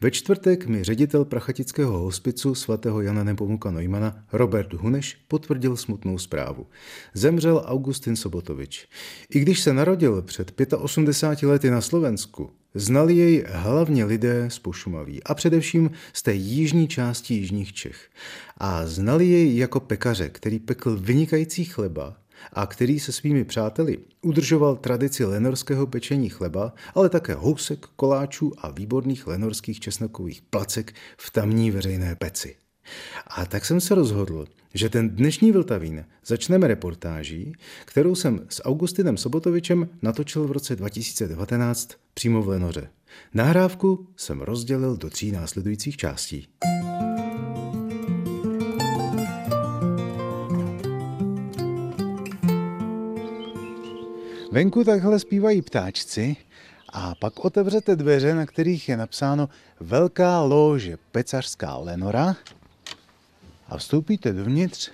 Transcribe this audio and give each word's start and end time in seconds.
Ve 0.00 0.10
čtvrtek 0.10 0.66
mi 0.66 0.84
ředitel 0.84 1.24
prachatického 1.24 1.98
hospicu 1.98 2.54
svatého 2.54 3.00
Jana 3.00 3.24
Nepomuka 3.24 3.70
Neumana 3.70 4.24
Robert 4.32 4.72
Huneš 4.72 5.14
potvrdil 5.28 5.76
smutnou 5.76 6.18
zprávu. 6.18 6.66
Zemřel 7.14 7.64
Augustin 7.66 8.16
Sobotovič. 8.16 8.88
I 9.30 9.40
když 9.40 9.60
se 9.60 9.72
narodil 9.72 10.22
před 10.22 10.52
85 10.72 11.48
lety 11.48 11.70
na 11.70 11.80
Slovensku, 11.80 12.50
Znali 12.76 13.16
jej 13.16 13.44
hlavně 13.48 14.04
lidé 14.04 14.50
z 14.50 14.58
Pošumaví 14.58 15.22
a 15.22 15.34
především 15.34 15.90
z 16.12 16.22
té 16.22 16.34
jižní 16.34 16.88
části 16.88 17.34
jižních 17.34 17.72
Čech. 17.72 18.08
A 18.58 18.86
znali 18.86 19.26
jej 19.26 19.56
jako 19.56 19.80
pekaře, 19.80 20.28
který 20.28 20.58
pekl 20.58 20.96
vynikající 20.96 21.64
chleba 21.64 22.16
a 22.52 22.66
který 22.66 23.00
se 23.00 23.12
svými 23.12 23.44
přáteli 23.44 23.98
udržoval 24.22 24.76
tradici 24.76 25.24
lenorského 25.24 25.86
pečení 25.86 26.28
chleba, 26.28 26.72
ale 26.94 27.08
také 27.08 27.34
housek, 27.34 27.86
koláčů 27.96 28.52
a 28.58 28.70
výborných 28.70 29.26
lenorských 29.26 29.80
česnokových 29.80 30.42
placek 30.42 30.94
v 31.16 31.30
tamní 31.30 31.70
veřejné 31.70 32.16
peci. 32.16 32.56
A 33.26 33.46
tak 33.46 33.64
jsem 33.64 33.80
se 33.80 33.94
rozhodl, 33.94 34.46
že 34.74 34.88
ten 34.88 35.10
dnešní 35.10 35.52
Vltavín 35.52 36.04
začneme 36.26 36.66
reportáží, 36.66 37.52
kterou 37.84 38.14
jsem 38.14 38.46
s 38.48 38.64
Augustinem 38.64 39.16
Sobotovičem 39.16 39.88
natočil 40.02 40.48
v 40.48 40.52
roce 40.52 40.76
2019 40.76 41.90
přímo 42.14 42.42
v 42.42 42.48
Lenoře. 42.48 42.88
Nahrávku 43.34 44.06
jsem 44.16 44.40
rozdělil 44.40 44.96
do 44.96 45.10
tří 45.10 45.32
následujících 45.32 45.96
částí. 45.96 46.46
Venku 54.54 54.84
takhle 54.84 55.18
zpívají 55.18 55.62
ptáčci 55.62 56.36
a 56.88 57.14
pak 57.14 57.44
otevřete 57.44 57.96
dveře, 57.96 58.34
na 58.34 58.46
kterých 58.46 58.88
je 58.88 58.96
napsáno 58.96 59.48
Velká 59.80 60.40
lože 60.40 60.96
pecařská 61.12 61.76
Lenora 61.76 62.36
a 63.68 63.78
vstoupíte 63.78 64.32
dovnitř 64.32 64.90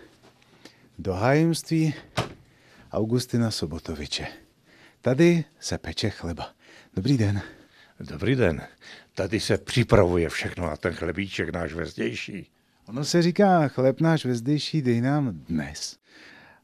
do 0.99 1.13
hájemství 1.13 1.95
Augustina 2.93 3.51
Sobotoviče. 3.51 4.27
Tady 5.03 5.45
se 5.61 5.79
peče 5.79 6.11
chleba. 6.11 6.51
Dobrý 6.95 7.19
den. 7.19 7.43
Dobrý 8.01 8.37
den. 8.37 8.63
Tady 9.15 9.41
se 9.41 9.59
připravuje 9.59 10.29
všechno 10.29 10.67
na 10.67 10.77
ten 10.77 10.93
chlebíček 10.93 11.53
náš 11.53 11.73
vezdější. 11.73 12.51
Ono 12.87 13.05
se 13.05 13.23
říká 13.23 13.69
chleb 13.69 14.01
náš 14.01 14.25
vezdější, 14.25 14.83
dej 14.83 15.01
nám 15.01 15.31
dnes. 15.49 15.97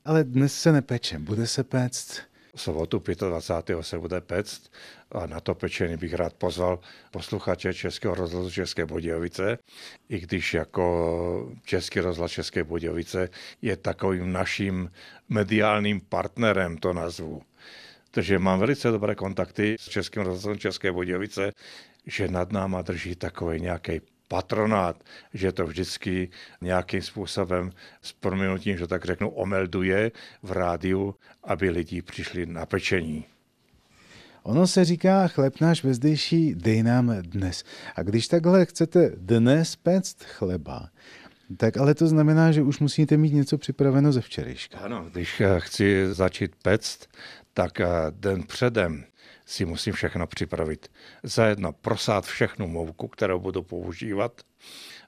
Ale 0.05 0.25
dnes 0.25 0.61
se 0.61 0.73
nepeče, 0.73 1.19
bude 1.19 1.47
se 1.47 1.65
péct 1.65 2.23
sobotu 2.57 3.03
25. 3.29 3.83
se 3.83 3.99
bude 3.99 4.21
pect 4.21 4.73
a 5.13 5.27
na 5.27 5.41
to 5.41 5.55
pečení 5.55 5.97
bych 5.97 6.15
rád 6.15 6.33
pozval 6.35 6.79
posluchače 7.11 7.75
Českého 7.75 8.15
rozhlasu 8.15 8.51
České 8.51 8.87
Budějovice, 8.87 9.59
i 10.09 10.21
když 10.21 10.55
jako 10.55 11.53
Český 11.65 12.01
rozhlas 12.01 12.31
České 12.31 12.65
Budějovice 12.65 13.29
je 13.63 13.77
takovým 13.77 14.33
naším 14.33 14.91
mediálním 15.29 16.01
partnerem, 16.01 16.79
to 16.79 16.93
nazvu. 16.93 17.43
Takže 18.11 18.39
mám 18.39 18.59
velice 18.59 18.91
dobré 18.91 19.15
kontakty 19.15 19.77
s 19.81 19.89
Českým 19.89 20.23
rozhlasem 20.23 20.59
České 20.59 20.93
Budějovice, 20.93 21.53
že 22.07 22.29
nad 22.29 22.53
náma 22.53 22.83
drží 22.83 23.15
takový 23.15 23.61
nějaký 23.61 24.01
patronát, 24.29 25.05
že 25.35 25.53
to 25.53 25.67
vždycky 25.67 26.31
nějakým 26.61 27.03
způsobem 27.03 27.73
s 28.03 28.13
proměnutím, 28.13 28.79
že 28.79 28.87
tak 28.87 29.05
řeknu, 29.05 29.31
omelduje 29.31 30.13
v 30.43 30.53
rádiu, 30.53 31.15
aby 31.45 31.71
lidi 31.71 32.03
přišli 32.03 32.47
na 32.47 32.67
pečení. 32.67 33.25
Ono 34.43 34.67
se 34.67 34.85
říká, 34.85 35.29
chleb 35.29 35.61
náš 35.61 35.85
vezdejší, 35.85 36.55
dej 36.55 36.83
nám 36.83 37.17
dnes. 37.21 37.65
A 37.97 38.03
když 38.03 38.29
takhle 38.29 38.67
chcete 38.67 39.13
dnes 39.17 39.77
péct 39.77 40.25
chleba, 40.25 40.89
tak 41.57 41.77
ale 41.77 41.95
to 41.95 42.07
znamená, 42.07 42.53
že 42.53 42.63
už 42.63 42.79
musíte 42.79 43.17
mít 43.17 43.33
něco 43.33 43.59
připraveno 43.59 44.13
ze 44.13 44.21
včerejška. 44.21 44.79
Ano, 44.79 45.07
když 45.13 45.41
eh, 45.41 45.61
chci 45.61 46.15
začít 46.15 46.53
péct, 46.63 47.07
tak 47.55 47.81
eh, 47.81 47.87
den 48.11 48.43
předem 48.43 49.05
si 49.47 49.65
musím 49.65 49.93
všechno 49.93 50.27
připravit. 50.27 50.91
Zajedno 51.23 51.73
prosát 51.73 52.25
všechnu 52.25 52.67
mouku, 52.67 53.09
kterou 53.09 53.41
budu 53.41 53.63
používat, 53.63 54.41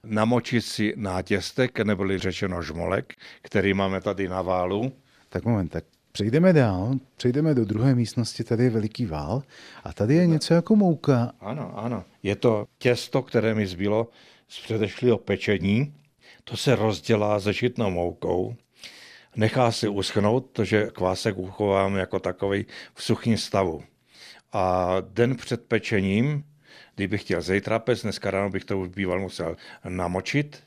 namočit 0.03 0.65
si 0.65 0.93
nátěstek, 0.97 1.79
neboli 1.79 2.17
řečeno 2.19 2.61
žmolek, 2.61 3.13
který 3.41 3.73
máme 3.73 4.01
tady 4.01 4.27
na 4.29 4.41
válu. 4.41 4.93
Tak 5.29 5.45
moment, 5.45 5.69
tak 5.69 5.83
Přejdeme 6.11 6.53
dál, 6.53 6.93
přejdeme 7.17 7.53
do 7.53 7.65
druhé 7.65 7.95
místnosti, 7.95 8.43
tady 8.43 8.63
je 8.63 8.69
veliký 8.69 9.05
vál 9.05 9.43
a 9.83 9.93
tady 9.93 10.15
je 10.15 10.27
něco 10.27 10.53
jako 10.53 10.75
mouka. 10.75 11.31
Ano, 11.39 11.79
ano. 11.79 12.03
Je 12.23 12.35
to 12.35 12.65
těsto, 12.77 13.21
které 13.21 13.53
mi 13.55 13.67
zbylo 13.67 14.07
z 14.47 14.59
předešlého 14.59 15.17
pečení. 15.17 15.93
To 16.43 16.57
se 16.57 16.75
rozdělá 16.75 17.39
se 17.39 17.53
žitnou 17.53 17.89
moukou, 17.89 18.55
nechá 19.35 19.71
se 19.71 19.89
uschnout, 19.89 20.45
protože 20.45 20.89
kvásek 20.93 21.37
uchovám 21.37 21.95
jako 21.95 22.19
takový 22.19 22.65
v 22.93 23.03
suchém 23.03 23.37
stavu. 23.37 23.83
A 24.53 24.95
den 25.01 25.35
před 25.35 25.65
pečením, 25.65 26.43
kdybych 26.95 27.21
chtěl 27.21 27.41
zítra 27.41 27.79
pec, 27.79 28.01
dneska 28.01 28.31
ráno 28.31 28.49
bych 28.49 28.65
to 28.65 28.79
už 28.79 28.87
býval 28.87 29.19
musel 29.19 29.57
namočit, 29.87 30.63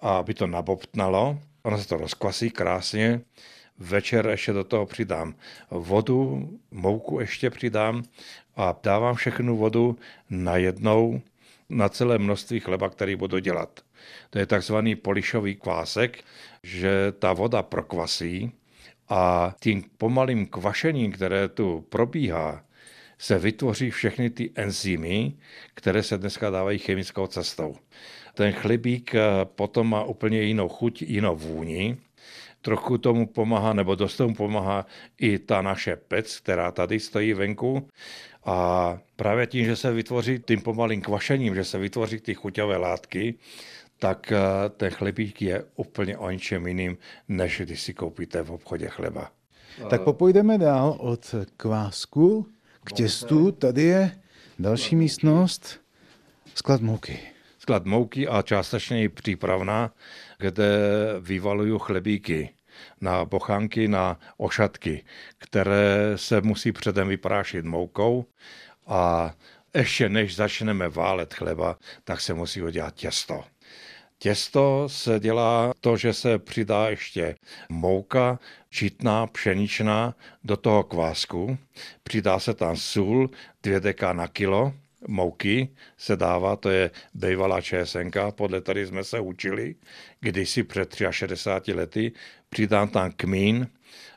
aby 0.00 0.34
to 0.34 0.46
nabobtnalo. 0.46 1.40
Ono 1.62 1.78
se 1.78 1.88
to 1.88 1.96
rozkvasí 1.96 2.50
krásně. 2.50 3.20
Večer 3.78 4.26
ještě 4.26 4.52
do 4.52 4.64
toho 4.64 4.86
přidám 4.86 5.34
vodu, 5.70 6.50
mouku 6.70 7.20
ještě 7.20 7.50
přidám 7.50 8.02
a 8.56 8.74
dávám 8.82 9.14
všechnu 9.14 9.56
vodu 9.56 9.98
najednou 10.30 11.20
na 11.68 11.88
celé 11.88 12.18
množství 12.18 12.60
chleba, 12.60 12.90
který 12.90 13.16
budu 13.16 13.38
dělat. 13.38 13.80
To 14.30 14.38
je 14.38 14.46
takzvaný 14.46 14.96
polišový 14.96 15.54
kvásek, 15.54 16.24
že 16.62 17.12
ta 17.18 17.32
voda 17.32 17.62
prokvasí 17.62 18.52
a 19.08 19.54
tím 19.60 19.84
pomalým 19.98 20.46
kvašením, 20.46 21.12
které 21.12 21.48
tu 21.48 21.86
probíhá, 21.88 22.64
se 23.18 23.38
vytvoří 23.38 23.90
všechny 23.90 24.30
ty 24.30 24.50
enzymy, 24.54 25.32
které 25.74 26.02
se 26.02 26.18
dneska 26.18 26.50
dávají 26.50 26.78
chemickou 26.78 27.26
cestou. 27.26 27.76
Ten 28.34 28.52
chlebík 28.52 29.14
eh, 29.14 29.20
potom 29.44 29.90
má 29.90 30.04
úplně 30.04 30.42
jinou 30.42 30.68
chuť, 30.68 31.02
jinou 31.02 31.36
vůni. 31.36 31.96
Trochu 32.62 32.98
tomu 32.98 33.26
pomáhá, 33.26 33.72
nebo 33.72 33.94
dost 33.94 34.16
tomu 34.16 34.34
pomáhá 34.34 34.86
i 35.18 35.38
ta 35.38 35.62
naše 35.62 35.96
pec, 35.96 36.40
která 36.40 36.72
tady 36.72 37.00
stojí 37.00 37.34
venku. 37.34 37.88
A 38.44 38.98
právě 39.16 39.46
tím, 39.46 39.64
že 39.64 39.76
se 39.76 39.92
vytvoří 39.92 40.38
tím 40.38 40.60
pomalým 40.60 41.00
kvašením, 41.00 41.54
že 41.54 41.64
se 41.64 41.78
vytvoří 41.78 42.20
ty 42.20 42.34
chuťové 42.34 42.76
látky, 42.76 43.34
tak 43.98 44.32
eh, 44.32 44.38
ten 44.76 44.90
chlebík 44.90 45.42
je 45.42 45.64
úplně 45.76 46.18
o 46.18 46.30
ničem 46.30 46.66
jiným, 46.66 46.98
než 47.28 47.60
když 47.64 47.82
si 47.82 47.94
koupíte 47.94 48.42
v 48.42 48.50
obchodě 48.50 48.88
chleba. 48.88 49.30
Tak 49.90 50.02
popojdeme 50.02 50.58
dál 50.58 50.96
od 50.98 51.34
kvásku 51.56 52.46
k 52.86 52.92
těstu 52.92 53.52
tady 53.52 53.82
je 53.82 54.20
další 54.58 54.96
místnost, 54.96 55.80
sklad 56.54 56.80
mouky. 56.80 57.20
Sklad 57.58 57.84
mouky 57.84 58.28
a 58.28 58.42
částečně 58.42 59.02
i 59.02 59.08
přípravná, 59.08 59.90
kde 60.38 60.78
vyvaluju 61.20 61.78
chlebíky 61.78 62.50
na 63.00 63.24
bochánky, 63.24 63.88
na 63.88 64.20
ošatky, 64.36 65.04
které 65.38 66.12
se 66.16 66.40
musí 66.40 66.72
předem 66.72 67.08
vyprášit 67.08 67.64
moukou 67.64 68.24
a 68.86 69.34
ještě 69.74 70.08
než 70.08 70.36
začneme 70.36 70.88
válet 70.88 71.34
chleba, 71.34 71.78
tak 72.04 72.20
se 72.20 72.34
musí 72.34 72.62
udělat 72.62 72.94
těsto. 72.94 73.44
Těsto 74.18 74.88
se 74.88 75.20
dělá 75.20 75.72
to, 75.80 75.96
že 75.96 76.12
se 76.12 76.38
přidá 76.38 76.88
ještě 76.88 77.36
mouka, 77.68 78.38
čitná, 78.70 79.26
pšeničná 79.26 80.14
do 80.44 80.56
toho 80.56 80.82
kvásku, 80.82 81.58
přidá 82.02 82.38
se 82.38 82.54
tam 82.54 82.76
sůl, 82.76 83.30
dvě 83.62 83.80
deka 83.80 84.12
na 84.12 84.28
kilo, 84.28 84.72
mouky 85.08 85.68
se 85.96 86.16
dává, 86.16 86.56
to 86.56 86.70
je 86.70 86.90
bývalá 87.14 87.60
česenka, 87.60 88.30
podle 88.30 88.60
tady 88.60 88.86
jsme 88.86 89.04
se 89.04 89.20
učili, 89.20 89.74
kdysi 90.20 90.62
před 90.62 90.96
63 91.10 91.72
lety, 91.72 92.12
přidám 92.48 92.88
tam 92.88 93.12
kmín, 93.16 93.68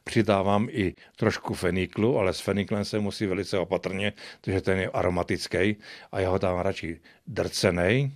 přidávám 0.04 0.68
i 0.72 0.94
trošku 1.16 1.54
feniklu, 1.54 2.18
ale 2.18 2.34
s 2.34 2.40
feniklem 2.40 2.86
se 2.86 3.00
musí 3.00 3.26
velice 3.26 3.58
opatrně, 3.58 4.14
protože 4.42 4.62
ten 4.62 4.80
je 4.80 4.90
aromatický 4.90 5.76
a 6.12 6.20
já 6.20 6.30
ho 6.30 6.38
dám 6.38 6.60
radši 6.60 7.02
drcenej, 7.28 8.12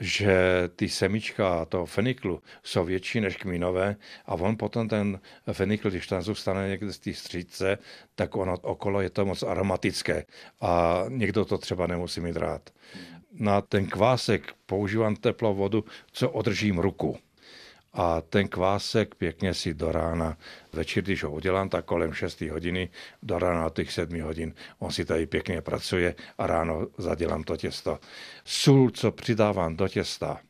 že 0.00 0.36
ty 0.76 0.88
semička 0.88 1.64
toho 1.64 1.86
feniklu 1.86 2.42
jsou 2.62 2.84
větší 2.84 3.20
než 3.20 3.36
kmínové 3.36 3.96
a 4.26 4.34
on 4.34 4.56
potom 4.56 4.88
ten 4.88 5.20
fenikl, 5.52 5.90
když 5.90 6.06
tam 6.06 6.22
zůstane 6.22 6.68
někde 6.68 6.92
z 6.92 6.98
té 6.98 7.14
střídce, 7.14 7.78
tak 8.14 8.36
ono 8.36 8.54
okolo 8.62 9.00
je 9.00 9.10
to 9.10 9.26
moc 9.26 9.42
aromatické 9.42 10.24
a 10.60 11.04
někdo 11.08 11.44
to 11.44 11.58
třeba 11.58 11.86
nemusí 11.86 12.20
mít 12.20 12.36
rád. 12.36 12.70
Na 13.32 13.60
ten 13.60 13.86
kvásek 13.86 14.52
používám 14.66 15.16
teplou 15.16 15.54
vodu, 15.54 15.84
co 16.12 16.30
održím 16.30 16.78
ruku 16.78 17.18
a 17.94 18.20
ten 18.20 18.48
kvásek 18.48 19.14
pěkně 19.14 19.54
si 19.54 19.74
do 19.74 19.92
rána, 19.92 20.36
večer, 20.72 21.02
když 21.02 21.24
ho 21.24 21.30
udělám, 21.30 21.68
tak 21.68 21.84
kolem 21.84 22.12
6 22.12 22.40
hodiny, 22.40 22.88
do 23.22 23.38
rána 23.38 23.70
těch 23.70 23.92
7 23.92 24.20
hodin, 24.20 24.54
on 24.78 24.92
si 24.92 25.04
tady 25.04 25.26
pěkně 25.26 25.60
pracuje 25.60 26.14
a 26.38 26.46
ráno 26.46 26.86
zadělám 26.98 27.42
to 27.42 27.56
těsto. 27.56 27.98
Sůl, 28.44 28.90
co 28.90 29.12
přidávám 29.12 29.76
do 29.76 29.88
těsta, 29.88 30.40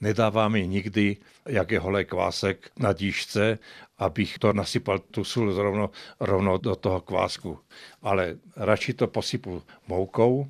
nedávám 0.00 0.52
mi 0.52 0.68
nikdy, 0.68 1.16
jak 1.48 1.70
je 1.70 1.78
holý 1.78 2.04
kvásek 2.04 2.70
na 2.78 2.92
díšce, 2.92 3.58
abych 3.98 4.38
to 4.38 4.52
nasypal 4.52 4.98
tu 4.98 5.24
sůl 5.24 5.62
rovno, 5.62 5.90
rovno 6.20 6.58
do 6.58 6.76
toho 6.76 7.00
kvásku. 7.00 7.58
Ale 8.02 8.36
radši 8.56 8.94
to 8.94 9.06
posypu 9.06 9.62
moukou, 9.86 10.48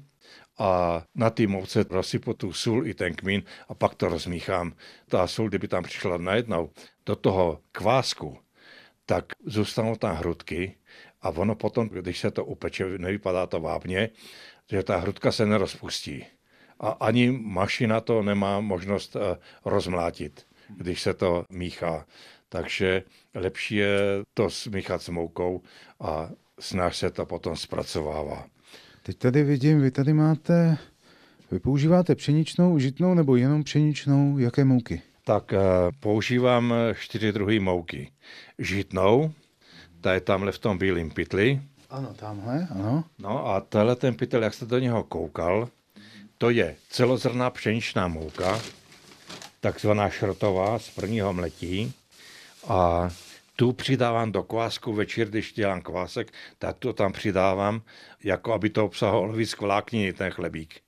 a 0.59 1.03
na 1.15 1.31
té 1.31 1.47
mouce 1.47 1.85
rozsypu 1.91 2.35
tu 2.35 2.53
sůl 2.53 2.87
i 2.87 2.95
ten 2.95 3.15
kmín 3.15 3.43
a 3.69 3.75
pak 3.75 3.95
to 3.95 4.09
rozmíchám. 4.09 4.73
Ta 5.09 5.27
sůl, 5.27 5.49
kdyby 5.49 5.69
tam 5.69 5.83
přišla 5.83 6.17
najednou 6.17 6.71
do 7.07 7.17
toho 7.17 7.61
kvásku, 7.73 8.39
tak 9.07 9.25
zůstanou 9.47 9.97
tam 9.97 10.17
hrudky 10.17 10.77
a 11.23 11.31
ono 11.31 11.55
potom, 11.55 11.89
když 11.89 12.19
se 12.19 12.31
to 12.31 12.45
upeče, 12.45 12.99
nevypadá 12.99 13.47
to 13.47 13.61
vábně, 13.61 14.11
že 14.71 14.83
ta 14.83 14.97
hrudka 14.97 15.33
se 15.33 15.47
nerozpustí. 15.47 16.27
A 16.81 16.89
ani 16.89 17.31
mašina 17.31 18.01
to 18.01 18.23
nemá 18.23 18.61
možnost 18.61 19.17
eh, 19.17 19.39
rozmlátit, 19.65 20.47
když 20.69 21.03
se 21.03 21.15
to 21.15 21.45
míchá. 21.51 22.07
Takže 22.49 23.03
lepší 23.35 23.77
je 23.77 23.99
to 24.35 24.51
smíchat 24.51 25.03
s 25.03 25.09
moukou 25.09 25.63
a 26.01 26.31
snáš 26.61 26.97
se 26.97 27.11
to 27.11 27.27
potom 27.27 27.57
zpracovává. 27.57 28.52
Teď 29.03 29.19
tady 29.19 29.43
vidím, 29.43 29.81
vy 29.81 29.91
tady 29.91 30.13
máte, 30.13 30.79
vy 31.51 31.59
používáte 31.59 32.15
pšeničnou, 32.15 32.79
žitnou 32.79 33.15
nebo 33.15 33.37
jenom 33.37 33.65
pšeničnou, 33.65 34.39
jaké 34.39 34.65
mouky? 34.65 35.03
Tak 35.25 35.53
eh, 35.53 35.59
používám 36.01 36.75
čtyři 36.99 37.33
druhy 37.33 37.61
mouky. 37.61 38.13
Žitnou, 38.59 39.33
ta 40.01 40.15
je 40.15 40.21
tamhle 40.21 40.53
v 40.53 40.59
tom 40.59 40.79
bílém 40.79 41.11
pytli. 41.11 41.61
Ano, 41.91 42.15
tamhle, 42.17 42.69
ano. 42.71 43.05
No 43.19 43.47
a 43.47 43.61
tenhle 43.61 43.97
ten 43.97 44.15
pytel, 44.15 44.43
jak 44.43 44.55
jste 44.55 44.67
do 44.67 44.79
něho 44.79 45.05
koukal, 45.05 45.69
to 46.39 46.51
je 46.51 46.77
celozrná 46.89 47.51
pšeničná 47.51 48.09
mouka, 48.09 48.61
takzvaná 49.61 50.11
šrotová 50.11 50.79
z 50.79 50.91
prvního 50.91 51.33
mletí. 51.33 51.93
A 52.69 53.09
tu 53.57 53.73
přidávám 53.73 54.33
do 54.33 54.43
kvásku 54.43 54.93
večer, 54.93 55.29
když 55.29 55.53
dělám 55.53 55.83
kvásek, 55.83 56.33
tak 56.59 56.79
to 56.79 56.93
tam 56.93 57.13
přidávám, 57.13 57.83
jako 58.25 58.53
aby 58.53 58.71
to 58.71 58.85
obsahovalo 58.85 59.33
víc 59.33 59.57
vlákniny, 59.59 60.13
ten 60.13 60.31
chlebík. 60.31 60.81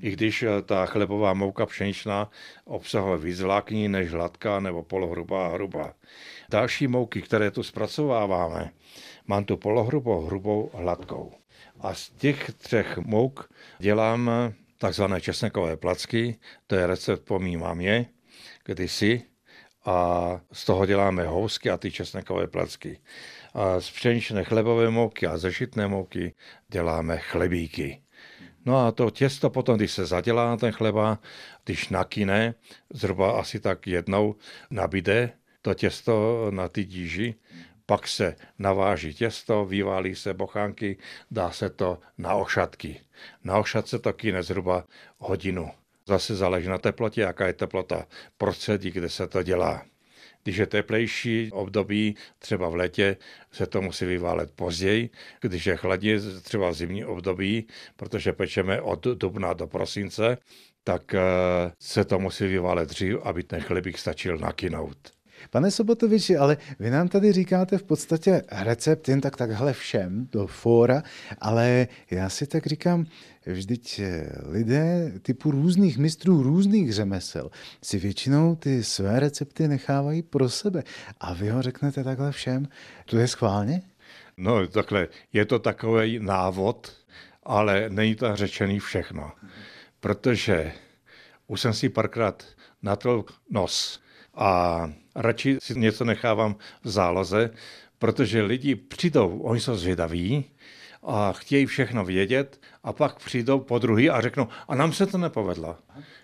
I 0.00 0.10
když 0.10 0.42
eh, 0.42 0.62
ta 0.62 0.86
chlebová 0.86 1.34
mouka 1.34 1.66
pšeničná 1.66 2.30
obsahuje 2.64 3.18
víc 3.18 3.40
vlákní 3.40 3.88
než 3.88 4.10
hladká 4.10 4.60
nebo 4.60 4.82
polohrubá 4.82 5.46
a 5.46 5.52
hrubá. 5.52 5.94
Další 6.50 6.86
mouky, 6.86 7.22
které 7.22 7.50
tu 7.50 7.62
zpracováváme, 7.62 8.70
mám 9.26 9.44
tu 9.44 9.56
polohrubou, 9.56 10.26
hrubou, 10.26 10.70
hladkou. 10.74 11.32
A 11.80 11.94
z 11.94 12.10
těch 12.10 12.50
třech 12.54 12.98
mouk 12.98 13.50
dělám 13.78 14.30
takzvané 14.78 15.20
česnekové 15.20 15.76
placky, 15.76 16.38
to 16.66 16.74
je 16.74 16.86
recept 16.86 17.24
po 17.24 17.38
mý 17.38 17.56
mamě, 17.56 18.06
kdysi, 18.64 19.22
a 19.84 20.40
z 20.52 20.64
toho 20.64 20.86
děláme 20.86 21.26
housky 21.26 21.70
a 21.70 21.76
ty 21.76 21.90
česnekové 21.90 22.46
placky. 22.46 23.00
A 23.54 23.80
z 23.80 23.90
pšeničné 23.90 24.44
chlebové 24.44 24.90
mouky 24.90 25.26
a 25.26 25.38
ze 25.38 25.50
žitné 25.50 25.88
mouky 25.88 26.34
děláme 26.68 27.18
chlebíky. 27.18 28.02
No 28.66 28.86
a 28.86 28.92
to 28.92 29.10
těsto 29.10 29.50
potom, 29.50 29.76
když 29.76 29.92
se 29.92 30.06
zadělá 30.06 30.50
na 30.50 30.56
ten 30.56 30.72
chleba, 30.72 31.18
když 31.64 31.88
nakyne, 31.88 32.54
zhruba 32.90 33.40
asi 33.40 33.60
tak 33.60 33.86
jednou 33.86 34.34
nabíde 34.70 35.32
to 35.62 35.74
těsto 35.74 36.46
na 36.50 36.68
ty 36.68 36.84
díži, 36.84 37.34
pak 37.86 38.08
se 38.08 38.36
naváží 38.58 39.14
těsto, 39.14 39.64
vyválí 39.64 40.14
se 40.14 40.34
bochánky, 40.34 40.98
dá 41.30 41.50
se 41.50 41.70
to 41.70 41.98
na 42.18 42.34
ošatky. 42.34 43.00
Na 43.44 43.58
ošatce 43.58 43.98
to 43.98 44.12
kyne 44.12 44.42
zhruba 44.42 44.84
hodinu. 45.18 45.70
Zase 46.06 46.36
záleží 46.36 46.68
na 46.68 46.78
teplotě, 46.78 47.20
jaká 47.20 47.46
je 47.46 47.52
teplota 47.52 48.06
prostředí, 48.38 48.90
kde 48.90 49.08
se 49.08 49.26
to 49.26 49.42
dělá. 49.42 49.82
Když 50.44 50.56
je 50.56 50.66
teplejší 50.66 51.50
období, 51.52 52.16
třeba 52.38 52.68
v 52.68 52.74
létě, 52.74 53.16
se 53.52 53.66
to 53.66 53.82
musí 53.82 54.04
vyválet 54.04 54.50
později. 54.50 55.10
Když 55.40 55.66
je 55.66 55.76
chladně, 55.76 56.20
třeba 56.42 56.72
zimní 56.72 57.04
období, 57.04 57.66
protože 57.96 58.32
pečeme 58.32 58.80
od 58.80 59.06
dubna 59.06 59.52
do 59.52 59.66
prosince, 59.66 60.38
tak 60.84 61.14
eh, 61.14 61.20
se 61.78 62.04
to 62.04 62.18
musí 62.18 62.46
vyválet 62.46 62.88
dřív, 62.88 63.16
aby 63.22 63.42
ten 63.42 63.60
chlebík 63.60 63.98
stačil 63.98 64.38
nakynout. 64.38 65.21
Pane 65.50 65.70
Sobotoviči, 65.70 66.36
ale 66.36 66.56
vy 66.78 66.90
nám 66.90 67.08
tady 67.08 67.32
říkáte 67.32 67.78
v 67.78 67.82
podstatě 67.82 68.42
recept 68.50 69.08
jen 69.08 69.20
tak 69.20 69.36
takhle 69.36 69.72
všem 69.72 70.28
do 70.32 70.46
fóra, 70.46 71.02
ale 71.38 71.88
já 72.10 72.28
si 72.28 72.46
tak 72.46 72.66
říkám, 72.66 73.06
vždyť 73.46 73.98
eh, 73.98 74.32
lidé 74.46 75.12
typu 75.22 75.50
různých 75.50 75.98
mistrů, 75.98 76.42
různých 76.42 76.92
řemesel 76.92 77.50
si 77.82 77.98
většinou 77.98 78.56
ty 78.56 78.84
své 78.84 79.20
recepty 79.20 79.68
nechávají 79.68 80.22
pro 80.22 80.48
sebe. 80.48 80.82
A 81.20 81.34
vy 81.34 81.48
ho 81.48 81.62
řeknete 81.62 82.04
takhle 82.04 82.32
všem, 82.32 82.68
to 83.04 83.18
je 83.18 83.28
schválně? 83.28 83.82
No 84.36 84.66
takhle, 84.66 85.08
je 85.32 85.44
to 85.44 85.58
takový 85.58 86.18
návod, 86.18 86.92
ale 87.42 87.86
není 87.88 88.14
to 88.14 88.36
řečený 88.36 88.78
všechno. 88.78 89.32
Protože 90.00 90.72
už 91.46 91.60
jsem 91.60 91.72
si 91.74 91.88
párkrát 91.88 92.44
natrl 92.82 93.24
nos 93.50 94.01
a 94.34 94.92
radši 95.14 95.58
si 95.62 95.78
něco 95.78 96.04
nechávám 96.04 96.56
v 96.84 96.88
záloze, 96.88 97.50
protože 97.98 98.42
lidi 98.42 98.74
přijdou, 98.74 99.38
oni 99.38 99.60
jsou 99.60 99.76
zvědaví 99.76 100.44
a 101.02 101.32
chtějí 101.32 101.66
všechno 101.66 102.04
vědět 102.04 102.60
a 102.84 102.92
pak 102.92 103.18
přijdou 103.18 103.60
po 103.60 103.78
druhý 103.78 104.10
a 104.10 104.20
řeknou, 104.20 104.48
a 104.68 104.74
nám 104.74 104.92
se 104.92 105.06
to 105.06 105.18
nepovedlo. 105.18 105.76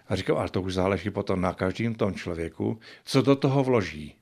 A 0.09 0.17
říkám, 0.17 0.37
ale 0.37 0.49
to 0.49 0.63
už 0.63 0.75
záleží 0.75 1.11
potom 1.11 1.41
na 1.41 1.53
každém 1.53 1.95
tom 1.95 2.15
člověku, 2.15 2.79
co 3.05 3.23
do 3.23 3.37
toho 3.37 3.65
vloží. 3.65 4.15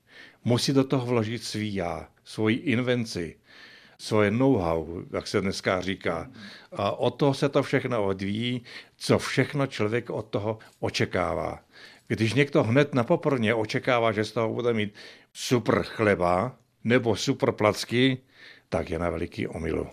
Musí 0.44 0.72
do 0.72 0.84
toho 0.84 1.06
vložit 1.06 1.44
svý 1.44 1.74
já, 1.74 2.08
svoji 2.24 2.56
invenci, 2.56 3.36
svoje 3.98 4.30
know-how, 4.30 5.02
jak 5.12 5.26
se 5.26 5.40
dneska 5.40 5.80
říká. 5.80 6.30
A 6.72 6.90
od 6.90 7.10
toho 7.10 7.34
se 7.34 7.48
to 7.48 7.62
všechno 7.62 8.04
odvíjí, 8.04 8.62
co 8.96 9.18
všechno 9.18 9.66
člověk 9.66 10.10
od 10.10 10.22
toho 10.22 10.58
očekává. 10.80 11.60
Když 12.08 12.34
někdo 12.34 12.62
hned 12.62 12.94
na 12.94 13.04
poprvé 13.04 13.54
očekává, 13.54 14.12
že 14.12 14.24
z 14.24 14.32
toho 14.32 14.54
bude 14.54 14.72
mít 14.72 14.94
super 15.32 15.82
chleba 15.82 16.58
nebo 16.84 17.16
super 17.16 17.52
placky, 17.52 18.18
tak 18.68 18.90
je 18.90 18.98
na 18.98 19.10
veliký 19.10 19.46
omylu. 19.46 19.90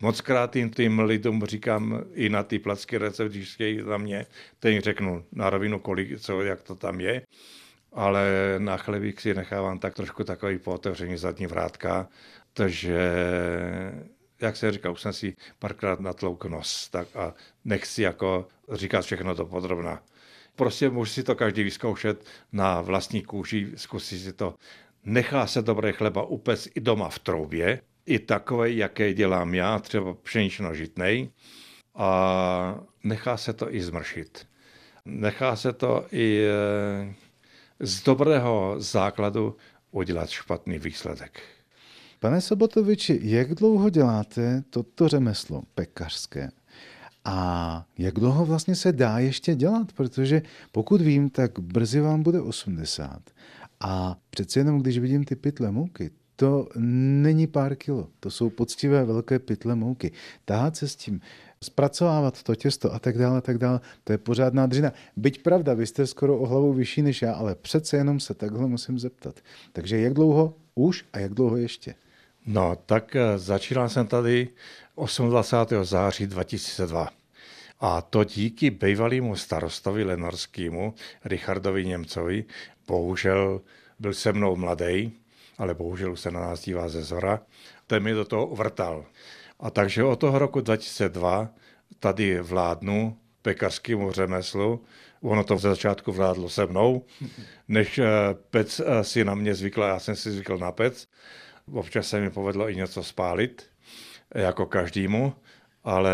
Moc 0.00 0.20
krát 0.20 0.56
jim 0.56 0.70
tím 0.70 1.00
lidem 1.00 1.42
říkám 1.44 2.04
i 2.14 2.28
na 2.28 2.42
ty 2.42 2.58
placky 2.58 2.98
recept, 2.98 3.32
když 3.32 3.54
chtějí 3.54 3.80
za 3.80 3.96
mě, 3.96 4.26
to 4.60 4.68
jim 4.68 4.80
řeknu 4.80 5.24
na 5.32 5.50
rovinu, 5.50 5.78
kolik, 5.78 6.20
co, 6.20 6.42
jak 6.42 6.62
to 6.62 6.74
tam 6.74 7.00
je, 7.00 7.22
ale 7.92 8.54
na 8.58 8.76
chlebík 8.76 9.20
si 9.20 9.34
nechávám 9.34 9.78
tak 9.78 9.94
trošku 9.94 10.24
takový 10.24 10.58
pootevření 10.58 11.16
zadní 11.16 11.46
vrátka, 11.46 12.08
takže 12.52 13.12
jak 14.40 14.56
se 14.56 14.72
říká, 14.72 14.90
už 14.90 15.00
jsem 15.00 15.12
si 15.12 15.36
párkrát 15.58 16.00
natlouk 16.00 16.44
nos, 16.44 16.88
tak 16.88 17.16
a 17.16 17.34
nechci 17.64 18.02
jako 18.02 18.48
říkat 18.72 19.04
všechno 19.04 19.34
to 19.34 19.46
podrobná. 19.46 20.02
Prostě 20.56 20.90
může 20.90 21.12
si 21.12 21.22
to 21.22 21.34
každý 21.34 21.62
vyzkoušet 21.62 22.24
na 22.52 22.80
vlastní 22.80 23.22
kůži, 23.22 23.72
zkusit 23.76 24.18
si 24.18 24.32
to. 24.32 24.54
Nechá 25.04 25.46
se 25.46 25.62
dobré 25.62 25.92
chleba 25.92 26.22
upec 26.22 26.68
i 26.74 26.80
doma 26.80 27.08
v 27.08 27.18
troubě, 27.18 27.80
i 28.06 28.18
takové, 28.18 28.70
jaké 28.70 29.14
dělám 29.14 29.54
já, 29.54 29.78
třeba 29.78 30.14
pšenično-žitnej, 30.14 31.28
a 31.94 32.80
nechá 33.04 33.36
se 33.36 33.52
to 33.52 33.74
i 33.74 33.82
zmršit. 33.82 34.46
Nechá 35.04 35.56
se 35.56 35.72
to 35.72 36.06
i 36.12 36.46
eh, 36.46 37.14
z 37.80 38.02
dobrého 38.02 38.74
základu 38.78 39.56
udělat 39.90 40.30
špatný 40.30 40.78
výsledek. 40.78 41.42
Pane 42.20 42.40
Sobotoviči, 42.40 43.20
jak 43.22 43.54
dlouho 43.54 43.90
děláte 43.90 44.64
toto 44.70 45.08
řemeslo 45.08 45.62
pekařské? 45.74 46.50
A 47.28 47.86
jak 47.98 48.14
dlouho 48.14 48.46
vlastně 48.46 48.74
se 48.74 48.92
dá 48.92 49.18
ještě 49.18 49.54
dělat? 49.54 49.92
Protože 49.92 50.42
pokud 50.72 51.00
vím, 51.00 51.30
tak 51.30 51.58
brzy 51.58 52.00
vám 52.00 52.22
bude 52.22 52.40
80. 52.40 53.22
A 53.80 54.16
přece 54.30 54.60
jenom, 54.60 54.80
když 54.80 54.98
vidím 54.98 55.24
ty 55.24 55.36
pytle 55.36 55.70
mouky, 55.70 56.10
to 56.36 56.68
není 56.78 57.46
pár 57.46 57.76
kilo, 57.76 58.08
to 58.20 58.30
jsou 58.30 58.50
poctivé 58.50 59.04
velké 59.04 59.38
pytle 59.38 59.74
mouky. 59.74 60.12
Tahat 60.44 60.76
se 60.76 60.88
s 60.88 60.96
tím 60.96 61.20
zpracovávat 61.64 62.42
to 62.42 62.54
těsto 62.54 62.94
a 62.94 62.98
tak 62.98 63.18
dále, 63.18 63.38
a 63.38 63.40
tak 63.40 63.58
dále, 63.58 63.80
to 64.04 64.12
je 64.12 64.18
pořádná 64.18 64.66
dřina. 64.66 64.92
Byť 65.16 65.42
pravda, 65.42 65.74
vy 65.74 65.86
jste 65.86 66.06
skoro 66.06 66.38
o 66.38 66.46
hlavu 66.46 66.72
vyšší 66.72 67.02
než 67.02 67.22
já, 67.22 67.32
ale 67.32 67.54
přece 67.54 67.96
jenom 67.96 68.20
se 68.20 68.34
takhle 68.34 68.66
musím 68.66 68.98
zeptat. 68.98 69.40
Takže 69.72 70.00
jak 70.00 70.14
dlouho 70.14 70.54
už 70.74 71.04
a 71.12 71.18
jak 71.18 71.34
dlouho 71.34 71.56
ještě? 71.56 71.94
No, 72.46 72.76
tak 72.86 73.16
eh, 73.16 73.38
začínal 73.38 73.88
jsem 73.88 74.06
tady 74.06 74.48
28. 75.28 75.84
září 75.84 76.26
2002. 76.26 77.08
A 77.80 78.02
to 78.02 78.24
díky 78.24 78.70
bývalému 78.70 79.36
starostovi 79.36 80.04
lenorskému, 80.04 80.94
Richardovi 81.24 81.86
Němcovi, 81.86 82.44
bohužel 82.86 83.60
byl 83.98 84.14
se 84.14 84.32
mnou 84.32 84.56
mladý, 84.56 85.12
ale 85.58 85.74
bohužel 85.74 86.12
už 86.12 86.20
se 86.20 86.30
na 86.30 86.40
nás 86.40 86.64
dívá 86.64 86.88
ze 86.88 87.02
zhora, 87.02 87.40
ten 87.86 88.02
mi 88.02 88.12
do 88.12 88.24
toho 88.24 88.46
vrtal. 88.46 89.04
A 89.60 89.70
takže 89.70 90.04
od 90.04 90.16
toho 90.16 90.38
roku 90.38 90.60
2002 90.60 91.48
tady 92.00 92.40
vládnu 92.40 93.18
pekařskému 93.42 94.12
řemeslu. 94.12 94.84
Ono 95.22 95.44
to 95.44 95.56
v 95.56 95.60
začátku 95.60 96.12
vládlo 96.12 96.48
se 96.48 96.66
mnou, 96.66 97.04
než 97.68 97.98
eh, 97.98 98.04
pec 98.50 98.80
eh, 98.80 99.04
si 99.04 99.24
na 99.24 99.34
mě 99.34 99.54
zvykl, 99.54 99.82
já 99.82 99.98
jsem 99.98 100.16
si 100.16 100.30
zvykl 100.30 100.58
na 100.58 100.72
pec. 100.72 101.08
Občas 101.72 102.08
se 102.08 102.20
mi 102.20 102.30
povedlo 102.30 102.70
i 102.70 102.76
něco 102.76 103.02
spálit, 103.02 103.70
jako 104.34 104.66
každému, 104.66 105.34
ale 105.84 106.12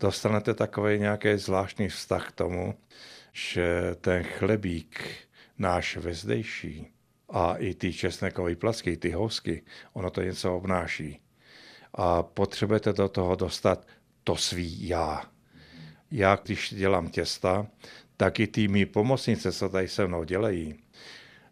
dostanete 0.00 0.54
takový 0.54 0.98
nějaký 0.98 1.36
zvláštní 1.36 1.88
vztah 1.88 2.28
k 2.28 2.32
tomu, 2.32 2.74
že 3.32 3.94
ten 4.00 4.22
chlebík 4.22 5.04
náš 5.58 5.96
vezdejší 5.96 6.86
a 7.28 7.54
i 7.56 7.74
ty 7.74 7.92
česnekové 7.92 8.56
placky, 8.56 8.96
ty 8.96 9.10
housky, 9.10 9.62
ono 9.92 10.10
to 10.10 10.22
něco 10.22 10.56
obnáší. 10.56 11.20
A 11.94 12.22
potřebujete 12.22 12.92
do 12.92 13.08
toho 13.08 13.34
dostat 13.34 13.86
to 14.24 14.36
svý 14.36 14.88
já. 14.88 15.22
Já, 16.10 16.38
když 16.44 16.74
dělám 16.74 17.08
těsta, 17.08 17.66
tak 18.16 18.40
i 18.40 18.46
ty 18.46 18.68
mý 18.68 18.86
pomocnice, 18.86 19.52
co 19.52 19.68
tady 19.68 19.88
se 19.88 20.06
mnou 20.06 20.24
dělají, 20.24 20.83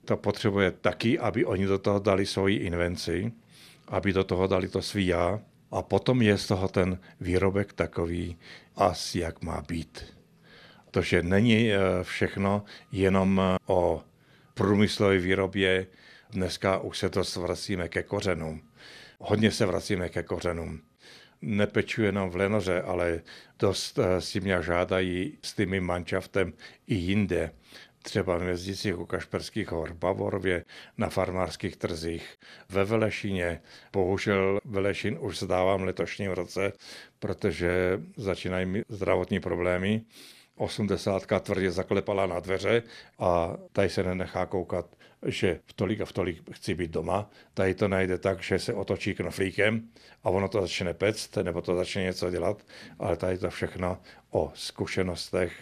to 0.05 0.17
potřebuje 0.17 0.71
taky, 0.71 1.19
aby 1.19 1.45
oni 1.45 1.67
do 1.67 1.79
toho 1.79 1.99
dali 1.99 2.27
svoji 2.27 2.57
invenci, 2.57 3.33
aby 3.89 4.13
do 4.13 4.25
toho 4.25 4.47
dali 4.47 4.69
to 4.69 4.83
svý 4.83 5.07
já 5.07 5.41
a 5.71 5.83
potom 5.83 6.23
je 6.23 6.39
z 6.39 6.47
toho 6.47 6.69
ten 6.69 6.99
výrobek 7.21 7.73
takový 7.73 8.37
asi 8.77 9.19
jak 9.19 9.43
má 9.43 9.63
být. 9.69 10.05
Protože 10.91 11.23
není 11.23 11.73
eh, 11.73 11.79
všechno 12.03 12.65
jenom 12.93 13.41
eh, 13.41 13.59
o 13.67 14.03
průmyslové 14.55 15.19
výrobě. 15.19 15.87
Dneska 16.31 16.79
už 16.79 16.99
se 16.99 17.11
to 17.11 17.23
vracíme 17.41 17.89
ke 17.89 18.03
kořenům. 18.03 18.63
Hodně 19.19 19.51
se 19.51 19.67
vracíme 19.67 20.09
ke 20.09 20.23
kořenům. 20.23 20.81
Nepeču 21.43 22.03
jenom 22.03 22.31
v 22.31 22.37
Lenoře, 22.37 22.83
ale 22.83 23.23
dost 23.59 23.99
eh, 23.99 24.21
si 24.21 24.41
mě 24.41 24.63
žádají 24.63 25.39
s 25.43 25.55
tím 25.55 25.81
manšaftem 25.81 26.53
i 26.87 26.95
jinde 26.95 27.51
třeba 28.03 28.39
v 28.39 28.43
jezdících 28.43 28.99
u 28.99 29.07
Kašperských 29.07 29.73
hor, 29.73 29.93
Bavorově, 29.95 30.65
na 30.99 31.09
farmářských 31.09 31.77
trzích, 31.77 32.39
ve 32.69 32.85
Velešíně. 32.85 33.63
Bohužel 33.93 34.61
Velešín 34.65 35.17
už 35.21 35.39
zdávám 35.39 35.83
letošním 35.83 36.31
roce, 36.31 36.73
protože 37.19 38.01
začínají 38.17 38.83
zdravotní 38.89 39.41
problémy. 39.41 40.03
Osmdesátka 40.57 41.41
tvrdě 41.41 41.71
zaklepala 41.71 42.27
na 42.27 42.41
dveře 42.41 42.83
a 43.19 43.57
tady 43.73 43.91
se 43.91 44.03
nenechá 44.03 44.47
koukat, 44.47 44.87
že 45.27 45.61
v 45.67 45.73
tolik 45.73 46.01
a 46.01 46.05
v 46.05 46.13
tolik 46.13 46.55
chci 46.55 46.75
být 46.75 46.91
doma. 46.91 47.31
Tady 47.55 47.75
to 47.75 47.89
najde 47.89 48.19
tak, 48.19 48.43
že 48.43 48.59
se 48.59 48.75
otočí 48.75 49.15
knoflíkem 49.15 49.89
a 50.25 50.31
ono 50.31 50.49
to 50.49 50.61
začne 50.61 50.95
pect, 50.95 51.37
nebo 51.37 51.61
to 51.61 51.77
začne 51.77 52.03
něco 52.03 52.31
dělat, 52.31 52.63
ale 52.99 53.17
tady 53.17 53.39
to 53.39 53.51
všechno 53.51 53.99
o 54.31 54.53
zkušenostech, 54.55 55.53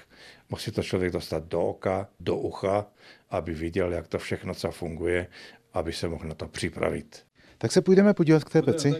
Musí 0.50 0.70
to 0.70 0.82
člověk 0.82 1.12
dostat 1.12 1.44
do 1.44 1.60
oka, 1.60 2.08
do 2.20 2.36
ucha, 2.36 2.86
aby 3.30 3.54
viděl, 3.54 3.92
jak 3.92 4.08
to 4.08 4.18
všechno, 4.18 4.54
co 4.54 4.70
funguje, 4.70 5.26
aby 5.72 5.92
se 5.92 6.08
mohl 6.08 6.28
na 6.28 6.34
to 6.34 6.48
připravit. 6.48 7.22
Tak 7.58 7.72
se 7.72 7.80
půjdeme 7.80 8.14
podívat 8.14 8.44
k 8.44 8.50
té 8.50 8.62
peci. 8.62 8.94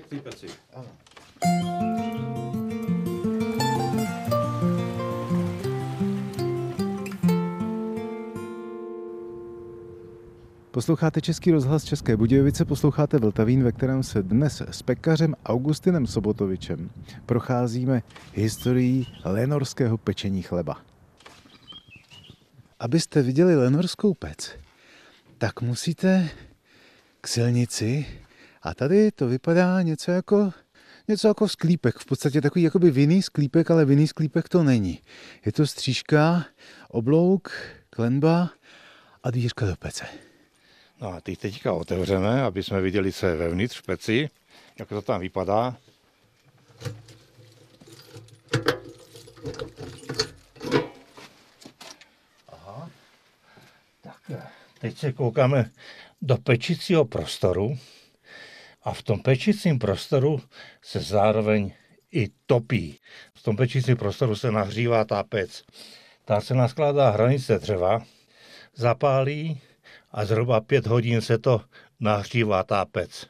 Posloucháte 10.71 11.21
Český 11.21 11.51
rozhlas 11.51 11.85
České 11.85 12.17
Budějovice, 12.17 12.65
posloucháte 12.65 13.19
Vltavín, 13.19 13.63
ve 13.65 13.73
kterém 13.73 14.03
se 14.03 14.23
dnes 14.23 14.63
s 14.71 14.83
pekařem 14.83 15.35
Augustinem 15.47 16.07
Sobotovičem 16.07 16.91
procházíme 17.27 18.03
historií 18.35 19.07
lenorského 19.25 19.99
pečení 19.99 20.43
chleba 20.43 20.91
abyste 22.81 23.23
viděli 23.23 23.57
lenorskou 23.57 24.15
pec, 24.15 24.51
tak 25.39 25.61
musíte 25.61 26.29
k 27.21 27.29
silnici 27.29 28.07
a 28.63 28.75
tady 28.75 29.13
to 29.13 29.29
vypadá 29.29 29.83
něco 29.83 30.11
jako, 30.11 30.53
něco 31.09 31.29
jako 31.29 31.49
sklípek, 31.49 31.99
v 31.99 32.07
podstatě 32.07 32.41
takový 32.41 32.63
jakoby 32.63 32.91
vinný 32.91 33.23
sklípek, 33.23 33.71
ale 33.71 33.85
vinný 33.85 34.07
sklípek 34.07 34.49
to 34.49 34.63
není. 34.63 35.01
Je 35.47 35.53
to 35.53 35.67
střížka, 35.67 36.45
oblouk, 36.89 37.53
klenba 37.91 38.51
a 39.23 39.31
dvířka 39.31 39.67
do 39.67 39.77
pece. 39.77 40.30
No 41.01 41.13
a 41.13 41.21
ty 41.21 41.37
teďka 41.37 41.73
otevřeme, 41.73 42.43
aby 42.43 42.63
jsme 42.63 42.81
viděli, 42.81 43.13
co 43.13 43.27
je 43.27 43.37
vevnitř 43.37 43.79
v 43.79 43.83
peci, 43.83 44.31
jak 44.79 44.89
to 44.89 45.03
tam 45.03 45.21
vypadá. 45.21 45.77
Teď 54.81 54.99
se 54.99 55.13
koukáme 55.13 55.71
do 56.23 56.37
pečicího 56.37 57.05
prostoru 57.05 57.79
a 58.83 58.93
v 58.93 59.03
tom 59.03 59.21
pečicím 59.21 59.79
prostoru 59.79 60.41
se 60.83 61.01
zároveň 61.01 61.73
i 62.13 62.29
topí. 62.47 62.99
V 63.35 63.43
tom 63.43 63.57
pečicím 63.57 63.97
prostoru 63.97 64.37
se 64.37 64.51
nahřívá 64.51 65.05
ta 65.05 65.23
pec. 65.23 65.65
Ta 66.25 66.41
se 66.41 66.55
naskládá 66.55 67.11
hranice 67.11 67.59
dřeva, 67.59 68.03
zapálí 68.75 69.61
a 70.13 70.25
zhruba 70.25 70.61
pět 70.61 70.87
hodin 70.87 71.21
se 71.21 71.39
to 71.39 71.61
nahřívá 72.01 72.63
ta 72.63 72.85
pec, 72.85 73.27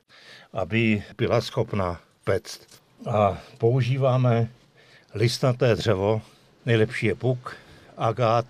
aby 0.53 1.03
byla 1.19 1.41
schopna 1.41 2.01
pect. 2.25 2.81
A 3.07 3.39
používáme 3.59 4.49
listnaté 5.15 5.75
dřevo, 5.75 6.23
nejlepší 6.67 7.07
je 7.07 7.15
puk, 7.15 7.57
agát, 7.97 8.47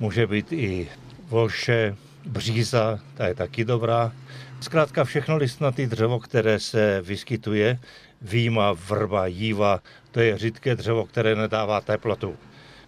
může 0.00 0.26
být 0.26 0.52
i 0.52 0.88
volše, 1.28 1.96
bříza, 2.26 3.00
ta 3.14 3.26
je 3.26 3.34
taky 3.34 3.64
dobrá. 3.64 4.12
Zkrátka 4.60 5.04
všechno 5.04 5.36
listnatý 5.36 5.86
dřevo, 5.86 6.20
které 6.20 6.60
se 6.60 7.00
vyskytuje, 7.02 7.78
výjima, 8.22 8.72
vrba, 8.72 9.26
jíva, 9.26 9.82
to 10.10 10.20
je 10.20 10.38
řidké 10.38 10.76
dřevo, 10.76 11.06
které 11.06 11.34
nedává 11.34 11.80
teplotu. 11.80 12.36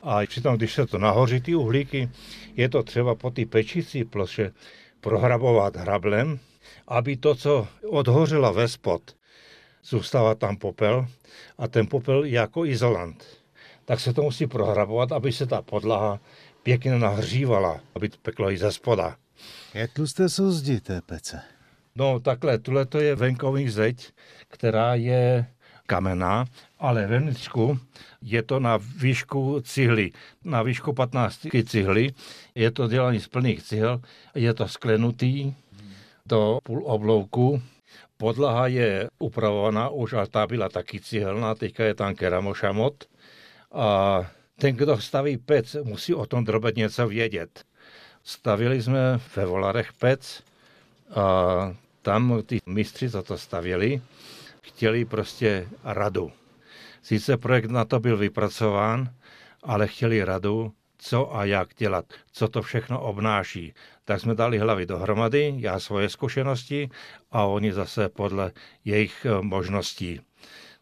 A 0.03 0.21
přitom, 0.27 0.57
když 0.57 0.73
se 0.73 0.87
to 0.87 0.99
nahoří, 0.99 1.41
ty 1.41 1.55
uhlíky, 1.55 2.11
je 2.57 2.69
to 2.69 2.83
třeba 2.83 3.15
po 3.15 3.31
té 3.31 3.47
pečící 3.47 4.05
ploše 4.05 4.53
prohrabovat 5.05 5.77
hrablem, 5.77 6.39
aby 6.89 7.17
to, 7.17 7.35
co 7.35 7.69
odhořelo 7.91 8.53
ve 8.53 8.69
spod, 8.69 9.03
zůstává 9.85 10.35
tam 10.35 10.57
popel 10.57 11.07
a 11.59 11.69
ten 11.69 11.87
popel 11.87 12.25
jako 12.25 12.65
izolant. 12.65 13.25
Tak 13.85 14.01
se 14.01 14.13
to 14.13 14.23
musí 14.23 14.47
prohrabovat, 14.47 15.13
aby 15.13 15.33
se 15.33 15.47
ta 15.47 15.63
podlaha 15.63 16.21
pěkně 16.63 16.99
nahřívala, 16.99 17.81
aby 17.95 18.09
to 18.09 18.17
peklo 18.23 18.51
i 18.51 18.59
ze 18.59 18.73
spoda. 18.73 19.17
Jak 19.75 19.93
tlusté 19.93 20.29
jsou 20.29 20.51
zdi 20.51 20.81
té 20.81 21.01
pece? 21.01 21.41
No 21.95 22.21
takhle, 22.21 22.59
tuhle 22.59 22.87
to 22.87 22.99
je 22.99 23.15
venkovní 23.15 23.69
zeď, 23.69 24.13
která 24.49 24.95
je 24.95 25.47
kamená, 25.87 26.45
ale 26.85 27.07
vevnitřku 27.07 27.79
je 28.23 28.43
to 28.43 28.61
na 28.61 28.77
výšku 28.77 29.61
cihly, 29.61 30.13
na 30.45 30.63
výšku 30.63 30.93
15 30.93 31.47
cihly. 31.67 32.13
Je 32.55 32.71
to 32.71 32.89
dělané 32.89 33.21
z 33.21 33.29
plných 33.29 33.63
cihel, 33.63 34.01
je 34.35 34.55
to 34.55 34.69
sklenutý 34.69 35.55
do 36.27 36.59
půl 36.65 36.83
oblouku. 36.87 37.63
Podlaha 38.17 38.67
je 38.67 39.09
upravovaná 39.19 39.89
už, 39.89 40.13
ale 40.13 40.27
ta 40.27 40.47
byla 40.47 40.69
taky 40.69 41.01
cihelná, 41.01 41.55
teďka 41.55 41.85
je 41.85 41.95
tam 41.95 42.15
keramošamot. 42.15 43.05
A 43.73 44.21
ten, 44.57 44.77
kdo 44.77 45.01
staví 45.01 45.37
pec, 45.37 45.77
musí 45.83 46.15
o 46.15 46.27
tom 46.27 46.45
drobet 46.45 46.77
něco 46.77 47.09
vědět. 47.09 47.65
Stavili 48.25 48.83
jsme 48.83 49.21
ve 49.37 49.47
Volarech 49.47 49.93
pec 49.93 50.43
a 51.15 51.75
tam 52.03 52.43
ty 52.47 52.61
mistři, 52.67 53.11
co 53.11 53.23
to 53.23 53.39
stavěli, 53.39 54.03
chtěli 54.63 55.05
prostě 55.05 55.69
radu. 55.85 56.33
Sice 57.05 57.37
projekt 57.37 57.71
na 57.71 57.85
to 57.85 58.01
byl 58.01 58.17
vypracován, 58.17 59.15
ale 59.63 59.87
chtěli 59.87 60.25
radu, 60.25 60.73
co 60.99 61.37
a 61.37 61.45
jak 61.45 61.69
dělat, 61.79 62.05
co 62.33 62.49
to 62.49 62.63
všechno 62.63 63.01
obnáší. 63.01 63.75
Tak 64.05 64.21
jsme 64.21 64.35
dali 64.35 64.59
hlavy 64.59 64.87
dohromady, 64.87 65.55
já 65.57 65.81
svoje 65.81 66.09
zkušenosti 66.09 66.89
a 67.31 67.45
oni 67.45 67.73
zase 67.73 68.09
podle 68.09 68.53
jejich 68.85 69.27
možností. 69.41 70.21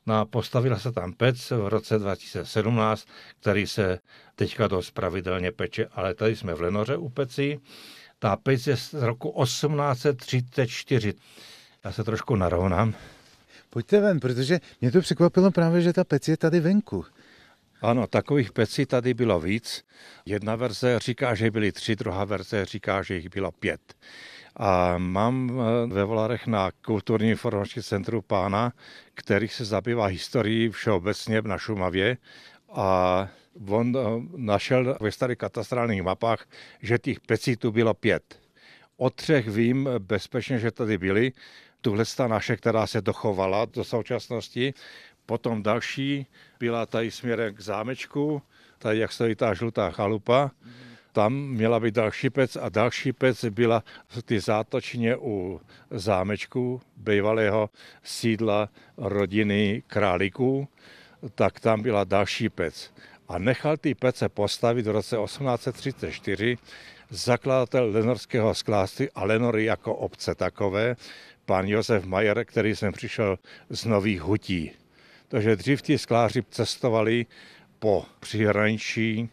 No 0.07 0.26
postavila 0.26 0.79
se 0.79 0.93
tam 0.93 1.12
pec 1.12 1.50
v 1.50 1.69
roce 1.69 1.99
2017, 1.99 3.09
který 3.41 3.67
se 3.67 3.99
teďka 4.35 4.67
dost 4.67 4.91
pravidelně 4.91 5.52
peče, 5.52 5.87
ale 5.93 6.14
tady 6.14 6.37
jsme 6.37 6.55
v 6.55 6.61
Lenoře 6.61 6.97
u 6.97 7.09
peci. 7.09 7.61
Ta 8.19 8.37
pec 8.37 8.67
je 8.67 8.76
z 8.76 8.93
roku 8.93 9.43
1834. 9.43 11.14
Já 11.85 11.93
se 11.93 12.05
trošku 12.05 12.37
narovnám. 12.37 12.95
Pojďte 13.73 14.00
ven, 14.00 14.21
protože 14.21 14.61
mě 14.81 14.91
to 14.91 15.00
překvapilo 15.00 15.50
právě, 15.50 15.81
že 15.81 15.93
ta 15.93 16.05
pec 16.05 16.29
je 16.29 16.37
tady 16.37 16.61
venku. 16.61 17.05
Ano, 17.83 18.07
takových 18.07 18.52
pecí 18.52 18.87
tady 18.87 19.14
bylo 19.14 19.41
víc. 19.41 19.85
Jedna 20.26 20.57
verze 20.57 20.99
říká, 20.99 21.35
že 21.35 21.50
byly 21.50 21.73
tři, 21.73 21.97
druhá 21.97 22.25
verze 22.25 22.64
říká, 22.64 23.02
že 23.02 23.14
jich 23.14 23.29
bylo 23.29 23.52
pět. 23.52 23.81
A 24.57 24.99
mám 24.99 25.52
eh, 25.52 25.95
ve 25.95 26.05
Volarech 26.05 26.47
na 26.47 26.71
kulturní 26.85 27.31
informační 27.31 27.83
centru 27.83 28.23
pána, 28.23 28.73
který 29.14 29.49
se 29.49 29.64
zabývá 29.64 30.07
historií 30.07 30.69
všeobecně 30.69 31.43
na 31.43 31.59
Šumavě 31.59 32.17
a 32.73 33.29
on 33.69 33.97
eh, 33.97 34.00
našel 34.37 34.97
ve 35.00 35.12
starých 35.12 35.38
katastrálních 35.38 36.02
mapách, 36.02 36.47
že 36.83 36.99
těch 36.99 37.21
pecí 37.21 37.57
tu 37.57 37.73
bylo 37.73 37.95
pět. 37.95 38.41
O 38.97 39.11
třech 39.11 39.49
vím 39.49 39.88
bezpečně, 39.99 40.59
že 40.59 40.71
tady 40.71 40.99
byly. 40.99 41.33
Tuhle 41.82 42.04
ta 42.16 42.28
naše, 42.28 42.56
která 42.56 42.86
se 42.86 43.00
dochovala 43.00 43.64
do 43.64 43.84
současnosti. 43.84 44.74
Potom 45.26 45.62
další 45.62 46.26
byla 46.58 46.86
tady 46.86 47.10
směrem 47.10 47.54
k 47.54 47.60
zámečku, 47.60 48.42
tady 48.78 48.98
jak 48.98 49.12
stojí 49.12 49.34
ta 49.34 49.54
žlutá 49.54 49.90
chalupa. 49.90 50.50
Tam 51.12 51.34
měla 51.34 51.80
být 51.80 51.94
další 51.94 52.30
pec 52.30 52.56
a 52.56 52.68
další 52.68 53.12
pec 53.12 53.44
byla 53.44 53.84
v 54.08 54.22
ty 54.22 54.40
zátočně 54.40 55.16
u 55.16 55.60
zámečku 55.90 56.80
bývalého 56.96 57.70
sídla 58.02 58.68
rodiny 58.96 59.82
králíků, 59.86 60.68
tak 61.34 61.60
tam 61.60 61.82
byla 61.82 62.04
další 62.04 62.48
pec. 62.48 62.94
A 63.28 63.38
nechal 63.38 63.76
ty 63.76 63.94
pece 63.94 64.28
postavit 64.28 64.86
v 64.86 64.90
roce 64.90 65.16
1834 65.24 66.58
zakladatel 67.10 67.90
Lenorského 67.90 68.54
skláství 68.54 69.10
a 69.14 69.24
Lenory 69.24 69.64
jako 69.64 69.94
obce 69.94 70.34
takové, 70.34 70.96
pan 71.52 71.68
Josef 71.68 72.04
Majer, 72.04 72.44
který 72.44 72.76
jsem 72.76 72.92
přišel 72.92 73.38
z 73.71 73.85
Nových 73.85 74.23
Hutí. 74.23 74.71
Takže 75.28 75.56
dřív 75.56 75.82
ti 75.82 75.99
skláři 75.99 76.42
cestovali 76.50 77.26
po 77.78 78.04
příhraničí, 78.21 79.28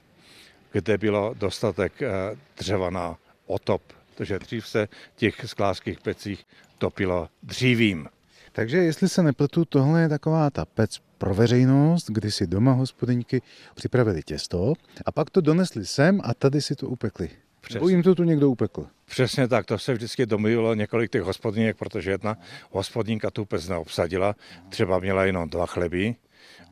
kde 0.72 0.98
bylo 0.98 1.34
dostatek 1.34 2.02
eh, 2.02 2.10
dřeva 2.58 2.90
na 2.90 3.18
otop. 3.46 3.82
Takže 4.16 4.40
dřív 4.40 4.68
se 4.68 4.88
těch 5.16 5.36
sklářských 5.46 6.00
pecích 6.00 6.46
topilo 6.78 7.30
dřívím. 7.44 8.08
Takže 8.52 8.78
jestli 8.78 9.10
se 9.10 9.24
nepletu, 9.24 9.66
tohle 9.66 10.02
je 10.02 10.10
taková 10.10 10.50
ta 10.50 10.66
pec 10.66 11.00
pro 11.18 11.34
veřejnost, 11.34 12.06
kdy 12.10 12.32
si 12.32 12.48
doma 12.48 12.72
hospodyňky 12.72 13.42
připravili 13.76 14.24
těsto 14.24 14.74
a 15.06 15.12
pak 15.12 15.30
to 15.30 15.42
donesli 15.42 15.86
sem 15.86 16.22
a 16.24 16.34
tady 16.34 16.62
si 16.62 16.76
to 16.76 16.88
upekli. 16.88 17.30
Přesně. 17.70 17.80
Nebo 17.80 17.90
jim 17.90 18.04
to 18.04 18.16
tu 18.16 18.24
někdo 18.24 18.50
upekl. 18.50 18.88
Přesně 19.06 19.48
tak, 19.48 19.66
to 19.66 19.78
se 19.78 19.94
vždycky 19.94 20.26
domluvilo 20.26 20.74
několik 20.74 21.12
těch 21.12 21.22
hospodínek, 21.22 21.78
protože 21.78 22.12
jedna 22.12 22.38
hospodínka 22.72 23.32
tu 23.32 23.46
pec 23.46 23.68
neobsadila, 23.68 24.36
třeba 24.70 25.00
měla 25.00 25.24
jenom 25.24 25.50
dva 25.50 25.66
chleby, 25.66 26.16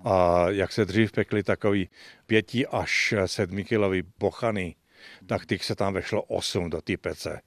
a 0.05 0.45
jak 0.49 0.71
se 0.71 0.85
dřív 0.85 1.11
pekly 1.11 1.43
takový 1.43 1.89
pěti 2.25 2.67
až 2.67 3.13
sedmi 3.25 3.63
kilový 3.63 4.03
bochany, 4.19 4.75
tak 5.25 5.45
těch 5.45 5.65
se 5.65 5.75
tam 5.75 5.93
vešlo 5.93 6.21
osm 6.21 6.69
do 6.69 6.81
té 6.81 6.97
pece. 6.97 7.41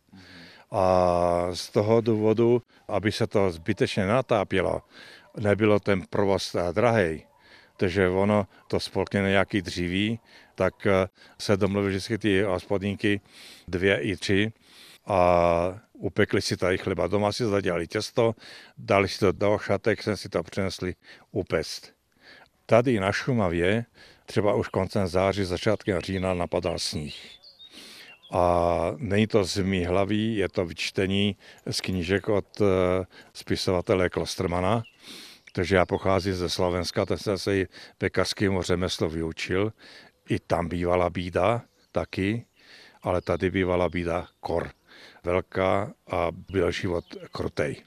A 0.70 1.46
z 1.52 1.70
toho 1.70 2.00
důvodu, 2.00 2.62
aby 2.88 3.12
se 3.12 3.26
to 3.26 3.50
zbytečně 3.50 4.06
natápělo, 4.06 4.82
nebylo 5.38 5.80
ten 5.80 6.02
provoz 6.10 6.56
drahý, 6.72 7.24
takže 7.76 8.08
ono 8.08 8.46
to 8.68 8.80
spolkne 8.80 9.20
nějaký 9.20 9.62
dříví, 9.62 10.20
tak 10.60 10.86
se 11.38 11.56
domluvili 11.56 11.90
vždycky 11.90 12.18
ty 12.18 12.42
hospodínky 12.42 13.20
dvě 13.68 14.00
i 14.00 14.16
tři 14.16 14.52
a 15.06 15.80
upekli 15.92 16.42
si 16.42 16.56
tady 16.56 16.78
chleba. 16.78 17.06
Doma 17.06 17.32
si 17.32 17.44
zadělali 17.44 17.86
těsto, 17.86 18.34
dali 18.78 19.08
si 19.08 19.18
to 19.18 19.32
do 19.32 19.58
šatek, 19.58 20.02
jsem 20.02 20.16
si 20.16 20.28
to 20.28 20.42
přinesli 20.42 20.94
upest. 21.32 21.92
Tady 22.66 23.00
na 23.00 23.12
Šumavě 23.12 23.84
třeba 24.26 24.54
už 24.54 24.68
koncem 24.68 25.06
září, 25.06 25.44
začátkem 25.44 26.00
října 26.00 26.34
napadal 26.34 26.78
sníh. 26.78 27.16
A 28.32 28.44
není 28.96 29.26
to 29.26 29.44
z 29.44 29.64
mý 29.64 29.84
hlavy, 29.84 30.16
je 30.16 30.48
to 30.48 30.64
vyčtení 30.64 31.36
z 31.70 31.80
knížek 31.80 32.28
od 32.28 32.60
eh, 32.60 32.64
spisovatele 33.32 34.10
Klostermana, 34.10 34.82
takže 35.52 35.76
já 35.76 35.86
pocházím 35.86 36.34
ze 36.34 36.48
Slovenska, 36.48 37.06
ten 37.06 37.18
jsem 37.18 37.38
se 37.38 37.56
i 37.56 37.68
pekařskému 37.98 38.62
řemeslu 38.62 39.08
vyučil. 39.08 39.72
I 40.30 40.38
tam 40.38 40.68
bývala 40.68 41.10
bída 41.10 41.62
taky, 41.92 42.46
ale 43.02 43.20
tady 43.20 43.50
bývala 43.50 43.88
bída 43.88 44.26
kor 44.40 44.70
velká 45.24 45.92
a 46.10 46.28
byl 46.30 46.70
život 46.70 47.04
krutej. 47.32 47.82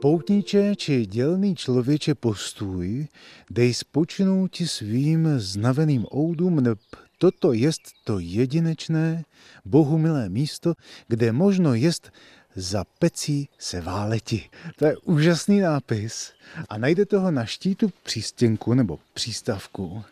Poutníče 0.00 0.76
či 0.76 1.06
dělný 1.06 1.56
člověče 1.56 2.14
postůj, 2.14 3.08
dej 3.50 3.74
spočinout 3.74 4.56
svým 4.56 5.28
znaveným 5.40 6.06
oudům, 6.14 6.60
neb 6.60 6.78
toto 7.24 7.52
jest 7.52 7.82
to 8.04 8.18
jedinečné, 8.18 9.24
Bohu 9.64 9.98
milé 9.98 10.28
místo, 10.28 10.74
kde 11.08 11.32
možno 11.32 11.74
jest 11.74 12.12
za 12.54 12.84
pecí 12.98 13.48
se 13.58 13.80
váleti. 13.80 14.50
To 14.76 14.86
je 14.86 14.96
úžasný 14.96 15.60
nápis 15.60 16.32
a 16.68 16.78
najdete 16.78 17.16
ho 17.16 17.30
na 17.30 17.44
štítu 17.44 17.92
přístěnku 18.02 18.74
nebo 18.74 18.98
přístavku 19.14 20.04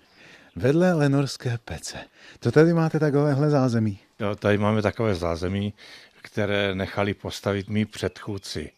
vedle 0.57 0.93
Lenorské 0.93 1.59
pece. 1.65 1.99
To 2.41 2.53
tady 2.53 2.73
máte 2.73 2.99
takovéhle 2.99 3.51
zázemí? 3.51 3.99
Jo, 4.21 4.37
tady 4.37 4.59
máme 4.59 4.83
takové 4.83 5.15
zázemí, 5.15 5.75
které 6.23 6.75
nechali 6.75 7.15
postavit 7.15 7.69
mý 7.69 7.85
předchůdci. 7.85 8.71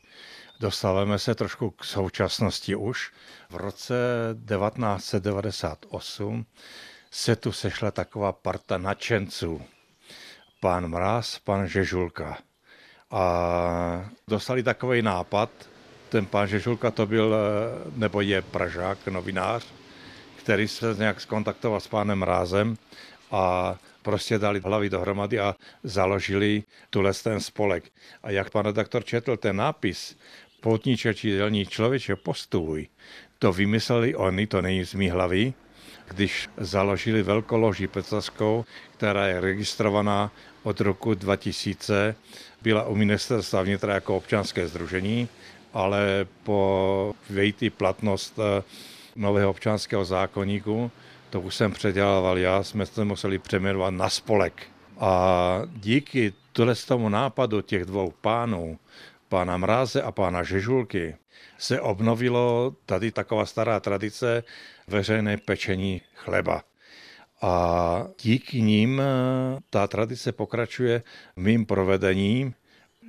Dostáváme 0.60 1.18
se 1.18 1.34
trošku 1.34 1.70
k 1.70 1.84
současnosti 1.84 2.74
už. 2.74 3.12
V 3.50 3.56
roce 3.56 3.94
1998 4.34 6.46
se 7.14 7.36
tu 7.36 7.52
sešla 7.52 7.90
taková 7.90 8.32
parta 8.32 8.78
nadšenců. 8.78 9.62
Pán 10.60 10.88
Mráz, 10.88 11.38
pan 11.38 11.66
Žežulka. 11.66 12.38
A 13.10 14.10
dostali 14.28 14.62
takový 14.62 15.02
nápad, 15.02 15.50
ten 16.08 16.26
pán 16.26 16.48
Žežulka 16.48 16.90
to 16.90 17.06
byl, 17.06 17.36
nebo 17.96 18.20
je 18.20 18.42
Pražák, 18.42 19.06
novinář, 19.06 19.66
který 20.36 20.68
se 20.68 20.94
nějak 20.98 21.20
skontaktoval 21.20 21.80
s 21.80 21.88
pánem 21.88 22.18
Mrázem 22.18 22.76
a 23.30 23.74
prostě 24.02 24.38
dali 24.38 24.60
hlavy 24.60 24.90
dohromady 24.90 25.40
a 25.40 25.54
založili 25.82 26.62
tuhle 26.90 27.12
ten 27.14 27.40
spolek. 27.40 27.84
A 28.22 28.30
jak 28.30 28.50
pan 28.50 28.64
redaktor 28.64 29.04
četl 29.04 29.36
ten 29.36 29.56
nápis, 29.56 30.18
poutníče 30.60 31.14
či 31.14 31.30
dělní 31.30 31.66
člověče 31.66 32.16
postůj, 32.16 32.88
to 33.38 33.52
vymysleli 33.52 34.14
oni, 34.14 34.46
to 34.46 34.62
není 34.62 34.84
z 34.84 34.94
mý 34.94 35.10
hlavy, 35.10 35.54
když 36.08 36.48
založili 36.56 37.22
velkoloži 37.22 37.86
pecaskou, 37.86 38.64
která 38.96 39.26
je 39.26 39.40
registrovaná 39.40 40.30
od 40.62 40.80
roku 40.80 41.14
2000, 41.14 42.14
byla 42.62 42.86
u 42.86 42.94
ministerstva 42.94 43.62
vnitra 43.62 43.94
jako 43.94 44.16
občanské 44.16 44.68
združení, 44.68 45.28
ale 45.72 46.26
po 46.42 47.12
vejty 47.30 47.70
platnost 47.70 48.38
eh, 48.38 48.62
nového 49.16 49.50
občanského 49.50 50.04
zákonníku, 50.04 50.90
to 51.30 51.40
už 51.40 51.54
jsem 51.54 51.72
předělával 51.72 52.38
já, 52.38 52.62
jsme 52.62 52.86
se 52.86 53.04
museli 53.04 53.38
přeměnovat 53.38 53.94
na 53.94 54.08
spolek. 54.08 54.62
A 54.98 55.62
díky 55.76 56.32
tomu 56.86 57.08
nápadu 57.08 57.60
těch 57.60 57.84
dvou 57.84 58.12
pánů, 58.20 58.78
pána 59.28 59.56
Mráze 59.56 60.02
a 60.02 60.12
pána 60.12 60.42
Žežulky, 60.42 61.16
se 61.58 61.80
obnovilo 61.80 62.76
tady 62.86 63.10
taková 63.10 63.46
stará 63.46 63.80
tradice 63.80 64.44
veřejné 64.86 65.36
pečení 65.36 66.00
chleba. 66.14 66.62
A 67.42 68.06
díky 68.22 68.62
ním 68.62 69.00
eh, 69.00 69.60
ta 69.70 69.86
tradice 69.86 70.32
pokračuje 70.32 71.02
mým 71.36 71.66
provedením, 71.66 72.54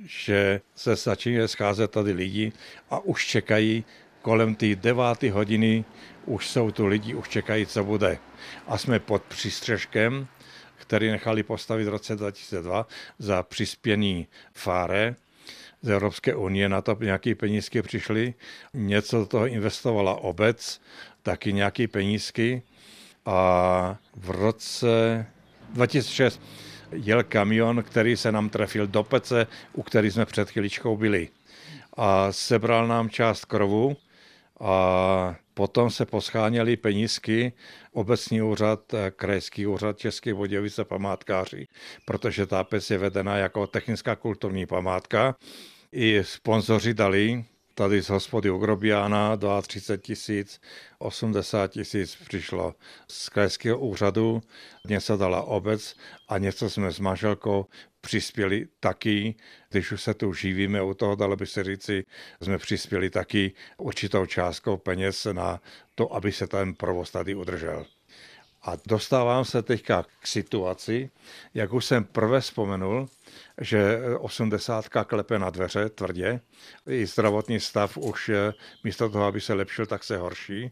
že 0.04 0.60
se 0.74 0.96
začínají 0.96 1.48
scházet 1.48 1.90
tady 1.90 2.12
lidi 2.12 2.52
a 2.90 2.98
už 2.98 3.26
čekají 3.26 3.84
kolem 4.22 4.54
té 4.54 4.74
deváté 4.74 5.30
hodiny, 5.30 5.84
už 6.24 6.48
jsou 6.48 6.70
tu 6.70 6.86
lidi, 6.86 7.14
už 7.14 7.28
čekají, 7.28 7.66
co 7.66 7.84
bude. 7.84 8.18
A 8.66 8.78
jsme 8.78 8.98
pod 8.98 9.22
přístřežkem, 9.22 10.26
který 10.76 11.10
nechali 11.10 11.42
postavit 11.42 11.84
v 11.84 11.88
roce 11.88 12.16
2002 12.16 12.86
za 13.18 13.42
přispění 13.42 14.26
fáre 14.54 15.14
z 15.82 15.90
Evropské 15.90 16.34
unie, 16.34 16.68
na 16.68 16.82
to 16.82 16.96
nějaké 17.00 17.34
penízky 17.34 17.82
přišly, 17.82 18.34
něco 18.74 19.18
do 19.18 19.26
toho 19.26 19.46
investovala 19.46 20.14
obec, 20.14 20.80
taky 21.22 21.52
nějaký 21.52 21.86
penízky 21.86 22.62
a 23.26 23.98
v 24.16 24.30
roce 24.30 25.26
2006 25.72 26.40
jel 26.92 27.22
kamion, 27.22 27.82
který 27.82 28.16
se 28.16 28.32
nám 28.32 28.48
trefil 28.48 28.86
do 28.86 29.02
pece, 29.02 29.46
u 29.72 29.82
který 29.82 30.10
jsme 30.10 30.26
před 30.26 30.50
chvíličkou 30.50 30.96
byli. 30.96 31.28
A 31.96 32.32
sebral 32.32 32.88
nám 32.88 33.10
část 33.10 33.44
krovu 33.44 33.96
a 34.60 35.36
potom 35.56 35.90
se 35.90 36.06
poscháněly 36.06 36.76
penízky, 36.76 37.52
obecní 37.92 38.42
úřad, 38.42 38.94
krajský 39.16 39.66
úřad 39.66 39.98
České 39.98 40.34
Budějovice 40.34 40.84
památkáři, 40.84 41.66
protože 42.04 42.46
ta 42.46 42.64
pec 42.64 42.90
je 42.90 42.98
vedena 42.98 43.36
jako 43.36 43.66
technická 43.66 44.16
kulturní 44.16 44.66
památka. 44.66 45.36
I 45.92 46.24
sponzoři 46.24 46.94
dali 46.94 47.44
tady 47.76 48.02
z 48.02 48.08
hospody 48.08 48.50
u 48.50 48.58
Grobiana 48.58 49.36
32 49.62 49.96
tisíc, 49.96 50.60
80 50.98 51.68
tisíc 51.68 52.16
přišlo 52.16 52.74
z 53.08 53.28
krajského 53.28 53.78
úřadu, 53.78 54.42
něco 54.88 55.16
dala 55.16 55.42
obec 55.42 55.96
a 56.28 56.38
něco 56.38 56.70
jsme 56.70 56.92
s 56.92 56.98
manželkou 56.98 57.66
přispěli 58.00 58.66
taky, 58.80 59.34
když 59.70 59.92
už 59.92 60.02
se 60.02 60.14
tu 60.14 60.32
živíme 60.32 60.82
u 60.82 60.94
toho, 60.94 61.16
dalo 61.16 61.36
by 61.36 61.46
se 61.46 61.64
říci, 61.64 62.04
jsme 62.42 62.58
přispěli 62.58 63.10
taky 63.10 63.52
určitou 63.76 64.26
částkou 64.26 64.76
peněz 64.76 65.26
na 65.32 65.60
to, 65.94 66.14
aby 66.14 66.32
se 66.32 66.46
ten 66.46 66.74
provoz 66.74 67.10
tady 67.10 67.34
udržel. 67.34 67.86
A 68.66 68.72
dostávám 68.86 69.44
se 69.44 69.62
teďka 69.62 70.04
k 70.20 70.26
situaci, 70.26 71.10
jak 71.54 71.72
už 71.72 71.84
jsem 71.84 72.04
prvé 72.04 72.40
vzpomenul, 72.40 73.08
že 73.60 73.98
80 74.18 74.88
klepe 74.88 75.38
na 75.38 75.50
dveře 75.50 75.88
tvrdě, 75.88 76.40
i 76.88 77.06
zdravotní 77.06 77.60
stav 77.60 77.96
už 77.96 78.30
místo 78.84 79.08
toho, 79.08 79.24
aby 79.24 79.40
se 79.40 79.54
lepšil, 79.54 79.86
tak 79.86 80.04
se 80.04 80.16
horší, 80.16 80.70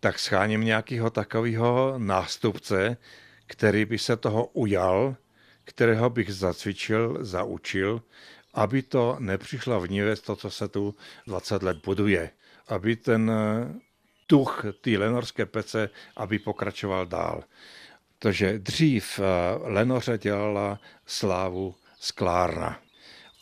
tak 0.00 0.18
scháním 0.18 0.60
nějakého 0.60 1.10
takového 1.10 1.94
nástupce, 1.98 2.96
který 3.46 3.84
by 3.84 3.98
se 3.98 4.16
toho 4.16 4.46
ujal, 4.46 5.16
kterého 5.64 6.10
bych 6.10 6.34
zacvičil, 6.34 7.18
zaučil, 7.20 8.02
aby 8.54 8.82
to 8.82 9.16
nepřišla 9.18 9.78
v 9.78 9.86
to, 10.22 10.36
co 10.36 10.50
se 10.50 10.68
tu 10.68 10.94
20 11.26 11.62
let 11.62 11.76
buduje. 11.84 12.30
Aby 12.68 12.96
ten 12.96 13.32
tuch 14.26 14.64
té 14.80 14.90
lenorské 14.90 15.46
pece, 15.46 15.90
aby 16.16 16.38
pokračoval 16.38 17.06
dál. 17.06 17.44
Takže 18.18 18.58
dřív 18.58 19.20
eh, 19.20 19.22
Lenoře 19.62 20.18
dělala 20.18 20.78
slávu 21.06 21.74
sklárna. 22.00 22.78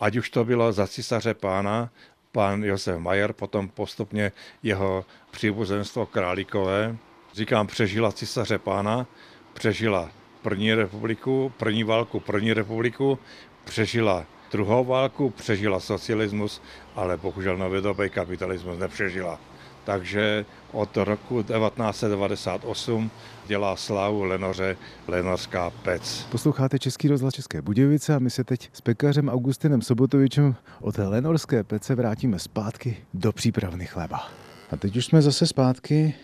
Ať 0.00 0.16
už 0.16 0.30
to 0.30 0.44
bylo 0.44 0.72
za 0.72 0.86
císaře 0.86 1.34
pána, 1.34 1.90
pán 2.32 2.64
Josef 2.64 2.98
Majer, 2.98 3.32
potom 3.32 3.68
postupně 3.68 4.32
jeho 4.62 5.04
příbuzenstvo 5.30 6.06
Králíkové. 6.06 6.96
Říkám, 7.32 7.66
přežila 7.66 8.12
císaře 8.12 8.58
pána, 8.58 9.06
přežila 9.52 10.10
první 10.42 10.74
republiku, 10.74 11.52
první 11.56 11.84
válku, 11.84 12.20
první 12.20 12.52
republiku, 12.52 13.18
přežila 13.64 14.26
druhou 14.52 14.84
válku, 14.84 15.30
přežila 15.30 15.80
socialismus, 15.80 16.62
ale 16.94 17.16
bohužel 17.16 17.56
novodobý 17.56 18.10
kapitalismus 18.10 18.78
nepřežila 18.78 19.40
takže 19.84 20.44
od 20.72 20.96
roku 20.96 21.42
1998 21.42 23.10
dělá 23.46 23.76
slávu 23.76 24.24
Lenoře 24.24 24.76
Lenorská 25.08 25.70
pec. 25.70 26.26
Posloucháte 26.30 26.78
Český 26.78 27.08
rozhlas 27.08 27.34
České 27.34 27.62
Budějovice 27.62 28.14
a 28.14 28.18
my 28.18 28.30
se 28.30 28.44
teď 28.44 28.70
s 28.72 28.80
pekařem 28.80 29.28
Augustinem 29.28 29.82
Sobotovičem 29.82 30.54
od 30.80 30.98
Lenorské 30.98 31.64
pece 31.64 31.94
vrátíme 31.94 32.38
zpátky 32.38 32.96
do 33.14 33.32
přípravny 33.32 33.86
chleba. 33.86 34.28
A 34.70 34.76
teď 34.76 34.96
už 34.96 35.06
jsme 35.06 35.22
zase 35.22 35.46
zpátky 35.46 36.14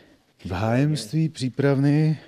v 0.45 0.51
hájemství 0.51 1.29
přípravny 1.29 2.19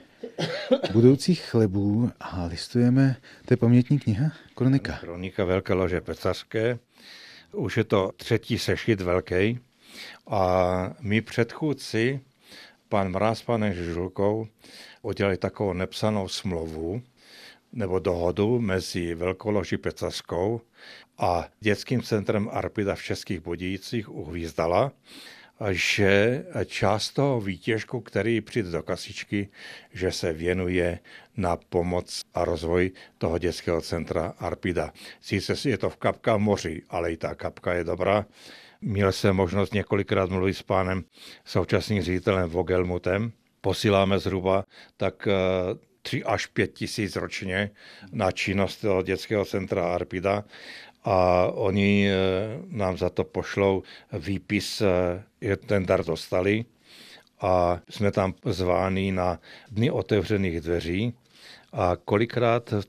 budoucích 0.92 1.40
chlebů 1.44 2.10
a 2.20 2.44
listujeme, 2.44 3.16
to 3.46 3.52
je 3.52 3.56
pamětní 3.56 3.98
kniha, 3.98 4.32
kronika. 4.54 4.98
Kronika 5.00 5.44
Velké 5.44 5.72
lože 5.72 6.00
pecařské. 6.00 6.78
Už 7.52 7.76
je 7.76 7.84
to 7.84 8.12
třetí 8.16 8.58
sešit 8.58 9.00
velký. 9.00 9.58
A 10.26 10.94
my 11.00 11.20
předchůdci, 11.20 12.20
pan 12.88 13.08
Mráz, 13.08 13.42
pane 13.42 13.74
Žulkou, 13.74 14.48
udělali 15.02 15.36
takovou 15.36 15.72
nepsanou 15.72 16.28
smlouvu 16.28 17.02
nebo 17.72 17.98
dohodu 17.98 18.60
mezi 18.60 19.14
Velkoloží 19.14 19.76
Pecaskou 19.76 20.60
a 21.18 21.48
dětským 21.60 22.02
centrem 22.02 22.48
Arpida 22.52 22.94
v 22.94 23.02
Českých 23.02 23.40
Budějicích 23.40 24.14
u 24.14 24.24
Hvízdala, 24.24 24.92
že 25.70 26.44
část 26.66 27.10
toho 27.10 27.40
výtěžku, 27.40 28.00
který 28.00 28.40
přijde 28.40 28.70
do 28.70 28.82
kasičky, 28.82 29.48
že 29.92 30.12
se 30.12 30.32
věnuje 30.32 30.98
na 31.36 31.56
pomoc 31.56 32.22
a 32.34 32.44
rozvoj 32.44 32.90
toho 33.18 33.38
dětského 33.38 33.80
centra 33.80 34.34
Arpida. 34.38 34.92
Sice 35.20 35.68
je 35.68 35.78
to 35.78 35.90
v 35.90 35.96
kapka 35.96 36.36
moři, 36.36 36.82
ale 36.90 37.12
i 37.12 37.16
ta 37.16 37.34
kapka 37.34 37.74
je 37.74 37.84
dobrá 37.84 38.26
Měl 38.80 39.12
jsem 39.12 39.36
možnost 39.36 39.74
několikrát 39.74 40.30
mluvit 40.30 40.54
s 40.54 40.62
pánem 40.62 41.04
současným 41.44 42.02
ředitelem 42.02 42.50
Vogelmutem. 42.50 43.32
Posíláme 43.60 44.18
zhruba 44.18 44.64
tak 44.96 45.28
3 46.02 46.20
eh, 46.20 46.24
až 46.24 46.46
5 46.46 46.74
tisíc 46.74 47.16
ročně 47.16 47.70
na 48.12 48.30
činnost 48.30 48.84
dětského 49.02 49.44
centra 49.44 49.94
Arpida 49.94 50.44
a 51.04 51.46
oni 51.46 52.08
eh, 52.10 52.16
nám 52.66 52.96
za 52.96 53.10
to 53.10 53.24
pošlou 53.24 53.82
výpis, 54.12 54.82
eh, 55.40 55.56
ten 55.56 55.86
dar 55.86 56.04
dostali 56.04 56.64
a 57.40 57.80
jsme 57.90 58.12
tam 58.12 58.34
zváni 58.44 59.12
na 59.12 59.40
dny 59.70 59.90
otevřených 59.90 60.60
dveří 60.60 61.14
a 61.72 61.96
kolikrát 62.04 62.74
v 62.80 62.84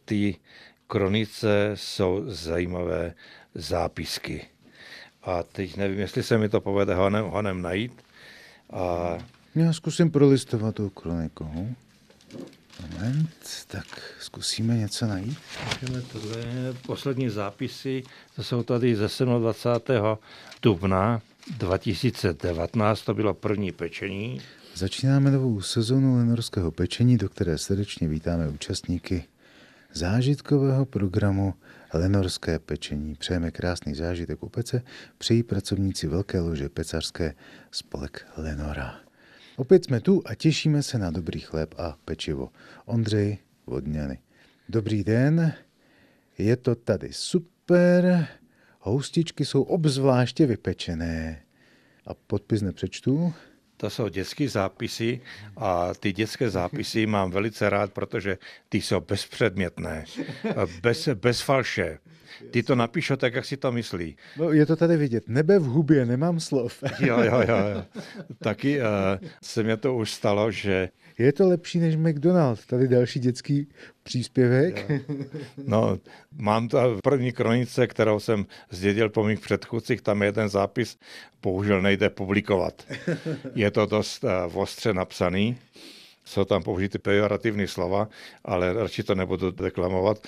kronice 0.88 1.72
jsou 1.76 2.24
zajímavé 2.26 3.14
zápisky. 3.54 4.46
A 5.30 5.44
teď 5.44 5.78
nevím, 5.78 6.00
jestli 6.00 6.24
se 6.24 6.38
mi 6.38 6.50
to 6.50 6.62
povede 6.62 6.96
honem, 6.96 7.26
honem 7.26 7.62
najít. 7.62 8.02
A... 8.74 9.18
Já 9.56 9.74
zkusím 9.74 10.12
prolistovat 10.12 10.76
tu 10.76 10.90
kroniku. 10.90 11.76
Moment, 12.82 13.30
tak 13.68 13.86
zkusíme 14.20 14.78
něco 14.78 15.08
najít. 15.08 15.38
Tohle 16.12 16.40
je 16.40 16.74
poslední 16.86 17.30
zápisy, 17.30 18.04
to 18.36 18.44
jsou 18.44 18.64
tady 18.64 18.96
ze 18.96 19.26
27. 19.26 20.18
dubna 20.62 21.22
2019, 21.58 23.02
to 23.02 23.14
bylo 23.14 23.34
první 23.34 23.72
pečení. 23.72 24.42
Začínáme 24.76 25.32
novou 25.32 25.62
sezonu 25.62 26.18
lenorského 26.18 26.72
pečení, 26.72 27.18
do 27.18 27.30
které 27.30 27.58
srdečně 27.58 28.08
vítáme 28.08 28.50
účastníky 28.50 29.24
zážitkového 29.94 30.86
programu 30.86 31.54
Lenorské 31.94 32.60
pečení. 32.60 33.16
Přejeme 33.16 33.52
krásný 33.52 33.96
zážitek 33.96 34.44
u 34.44 34.50
pece, 34.50 34.82
přejí 35.18 35.44
pracovníci 35.44 36.08
Velké 36.08 36.40
lože 36.40 36.70
pecařské 36.70 37.34
spolek 37.72 38.26
Lenora. 38.38 39.00
Opět 39.56 39.86
jsme 39.86 40.00
tu 40.00 40.22
a 40.26 40.36
těšíme 40.36 40.84
se 40.84 40.98
na 40.98 41.12
dobrý 41.12 41.40
chléb 41.40 41.76
a 41.78 41.98
pečivo. 42.06 42.50
Ondřej 42.86 43.38
Vodňany. 43.66 44.20
Dobrý 44.70 45.04
den, 45.04 45.54
je 46.38 46.58
to 46.58 46.76
tady 46.76 47.10
super, 47.14 48.28
houstičky 48.80 49.46
jsou 49.46 49.62
obzvláště 49.62 50.46
vypečené. 50.46 51.42
A 52.06 52.14
podpis 52.14 52.62
nepřečtu 52.62 53.34
to 53.80 53.90
jsou 53.90 54.08
dětské 54.08 54.50
zápisy 54.50 55.22
a 55.58 55.94
ty 55.94 56.14
dětské 56.14 56.50
zápisy 56.50 57.06
mám 57.06 57.32
velice 57.32 57.70
rád, 57.70 57.94
protože 57.94 58.38
ty 58.70 58.82
jsou 58.82 59.00
bezpředmětné, 59.00 60.06
bez, 60.82 61.08
bez 61.08 61.42
falše. 61.42 62.00
Ty 62.52 62.64
to 62.64 62.76
napíšou 62.76 63.16
tak, 63.16 63.34
jak 63.34 63.46
si 63.46 63.58
to 63.58 63.72
myslí. 63.72 64.18
No, 64.38 64.52
je 64.52 64.66
to 64.66 64.76
tady 64.76 64.98
vidět. 64.98 65.24
Nebe 65.28 65.60
v 65.60 65.64
hubě, 65.64 66.06
nemám 66.06 66.40
slov. 66.40 66.84
jo, 67.00 67.20
jo, 67.22 67.42
jo. 67.48 67.58
jo. 67.76 67.86
Taky 68.40 68.80
uh, 68.80 68.86
se 69.44 69.64
mě 69.64 69.78
to 69.78 69.96
už 69.96 70.12
stalo, 70.12 70.52
že 70.52 70.90
je 71.18 71.34
to 71.34 71.48
lepší 71.48 71.80
než 71.80 71.96
McDonald's. 71.96 72.66
Tady 72.66 72.88
další 72.88 73.20
dětský 73.20 73.68
příspěvek. 74.04 74.92
No, 75.58 75.98
mám 76.38 76.68
to 76.68 76.96
v 76.96 77.02
první 77.02 77.32
kronice, 77.32 77.88
kterou 77.88 78.20
jsem 78.20 78.46
zdědil 78.70 79.10
po 79.10 79.24
mých 79.24 79.40
předchůdcích, 79.40 80.02
tam 80.02 80.22
je 80.22 80.28
jeden 80.28 80.50
zápis, 80.50 80.98
bohužel 81.42 81.82
nejde 81.82 82.10
publikovat. 82.10 82.84
Je 83.56 83.72
to 83.72 83.86
dost 83.86 84.24
uh, 84.24 84.62
ostře 84.62 84.94
napsaný, 84.94 85.58
jsou 86.26 86.46
tam 86.46 86.64
použity 86.64 87.00
pejorativní 87.00 87.68
slova, 87.68 88.10
ale 88.46 88.74
radši 88.74 89.04
to 89.04 89.16
nebudu 89.16 89.52
deklamovat, 89.52 90.28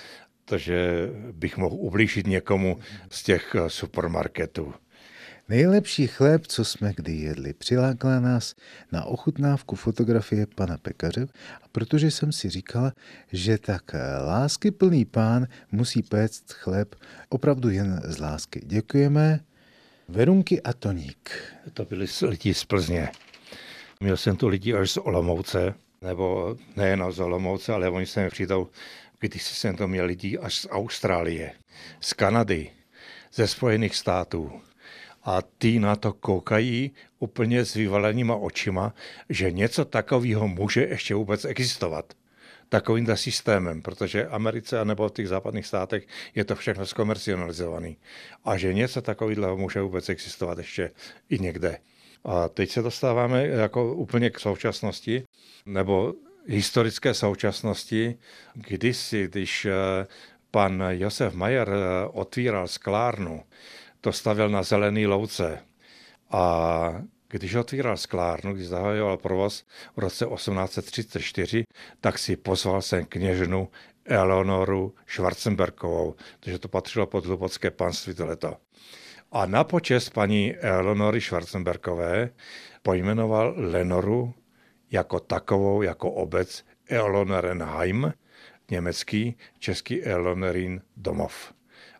takže 0.51 1.09
bych 1.31 1.57
mohl 1.57 1.75
ublížit 1.75 2.27
někomu 2.27 2.79
z 3.09 3.23
těch 3.23 3.55
eh, 3.55 3.69
supermarketů. 3.69 4.73
Nejlepší 5.49 6.07
chléb, 6.07 6.47
co 6.47 6.65
jsme 6.65 6.93
kdy 6.95 7.15
jedli, 7.15 7.53
přilákala 7.53 8.19
nás 8.19 8.55
na 8.91 9.05
ochutnávku 9.05 9.75
fotografie 9.75 10.45
pana 10.55 10.77
pekaře, 10.77 11.27
a 11.63 11.67
protože 11.71 12.11
jsem 12.11 12.31
si 12.31 12.49
říkala, 12.49 12.93
že 13.31 13.57
tak 13.57 13.95
lásky 14.25 14.71
plný 14.71 15.05
pán 15.05 15.47
musí 15.71 16.03
péct 16.03 16.53
chléb 16.53 16.95
opravdu 17.29 17.69
jen 17.69 18.01
z 18.03 18.19
lásky. 18.19 18.61
Děkujeme. 18.65 19.39
Verunky 20.09 20.61
a 20.61 20.73
Toník. 20.73 21.31
To 21.73 21.85
byli 21.85 22.05
lidi 22.21 22.53
z 22.53 22.65
Plzně. 22.65 23.09
Měl 23.99 24.17
jsem 24.17 24.35
tu 24.35 24.47
lidi 24.47 24.73
až 24.73 24.91
z 24.91 24.97
Olomouce, 24.97 25.73
nebo 26.01 26.57
nejen 26.75 27.03
z 27.11 27.19
Olomouce, 27.19 27.73
ale 27.73 27.89
oni 27.89 28.05
se 28.05 28.23
mi 28.23 28.29
přijdou, 28.29 28.67
když 29.27 29.43
jsem 29.43 29.75
to 29.75 29.87
měl 29.87 30.05
lidi 30.05 30.37
až 30.37 30.55
z 30.55 30.67
Austrálie, 30.69 31.51
z 31.99 32.13
Kanady, 32.13 32.69
ze 33.33 33.47
Spojených 33.47 33.95
států. 33.95 34.61
A 35.23 35.41
ty 35.41 35.79
na 35.79 35.95
to 35.95 36.13
koukají 36.13 36.91
úplně 37.19 37.65
s 37.65 37.73
vyvalenýma 37.73 38.35
očima, 38.35 38.93
že 39.29 39.51
něco 39.51 39.85
takového 39.85 40.47
může 40.47 40.81
ještě 40.81 41.15
vůbec 41.15 41.45
existovat 41.45 42.13
takovýmhle 42.69 43.17
systémem, 43.17 43.81
protože 43.81 44.27
Americe 44.27 44.85
nebo 44.85 45.09
v 45.09 45.11
těch 45.11 45.27
západních 45.27 45.65
státech 45.65 46.07
je 46.35 46.43
to 46.45 46.55
všechno 46.55 46.85
zkomercionalizované. 46.85 47.93
A 48.45 48.57
že 48.57 48.73
něco 48.73 49.01
takového 49.01 49.57
může 49.57 49.81
vůbec 49.81 50.09
existovat 50.09 50.57
ještě 50.57 50.91
i 51.29 51.39
někde. 51.39 51.77
A 52.23 52.49
teď 52.49 52.69
se 52.69 52.81
dostáváme 52.81 53.47
jako 53.47 53.93
úplně 53.93 54.29
k 54.29 54.39
současnosti, 54.39 55.23
nebo 55.65 56.13
historické 56.47 57.13
současnosti, 57.13 58.17
kdysi, 58.53 59.27
když 59.27 59.65
eh, 59.65 60.07
pan 60.51 60.83
Josef 60.89 61.33
Majer 61.33 61.69
eh, 61.69 62.07
otvíral 62.11 62.67
sklárnu, 62.67 63.43
to 64.01 64.11
stavil 64.11 64.49
na 64.49 64.63
zelený 64.63 65.07
louce. 65.07 65.59
A 66.31 67.01
když 67.27 67.55
otvíral 67.55 67.97
sklárnu, 67.97 68.53
když 68.53 68.67
zahajoval 68.67 69.17
provoz 69.17 69.65
v 69.95 69.99
roce 69.99 70.25
1834, 70.25 71.63
tak 72.01 72.19
si 72.19 72.35
pozval 72.35 72.81
sem 72.81 73.05
kněžnu 73.05 73.69
Eleonoru 74.05 74.95
Schwarzenbergovou, 75.07 76.15
protože 76.39 76.59
to 76.59 76.67
patřilo 76.67 77.07
pod 77.07 77.25
Lubocké 77.25 77.71
panství 77.71 78.13
tohleto. 78.13 78.57
A 79.31 79.45
na 79.45 79.63
počest 79.63 80.09
paní 80.09 80.55
Eleonory 80.55 81.21
Schwarzenbergové 81.21 82.29
pojmenoval 82.81 83.53
Lenoru 83.57 84.33
jako 84.91 85.19
takovou, 85.19 85.81
jako 85.81 86.11
obec 86.11 86.65
Elonorenheim, 86.89 88.13
německý, 88.71 89.37
český 89.59 90.03
Elonerin 90.03 90.81
domov. 90.97 91.53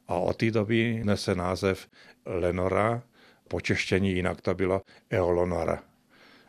A 0.07 0.15
od 0.15 0.37
té 0.37 0.51
doby 0.51 1.01
nese 1.03 1.35
název 1.35 1.87
Lenora, 2.25 3.03
počeštění, 3.47 4.11
jinak 4.11 4.41
to 4.41 4.53
bylo 4.53 4.81
Eolonara, 5.09 5.83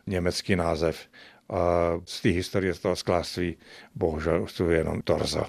německý 0.07 0.57
název. 0.57 1.09
A 1.49 1.93
z 2.05 2.21
té 2.21 2.29
historie 2.29 2.75
z 2.75 2.79
toho 2.81 2.97
skláství 2.97 3.57
bohužel 3.95 4.47
jenom 4.71 5.03
torzo. 5.03 5.45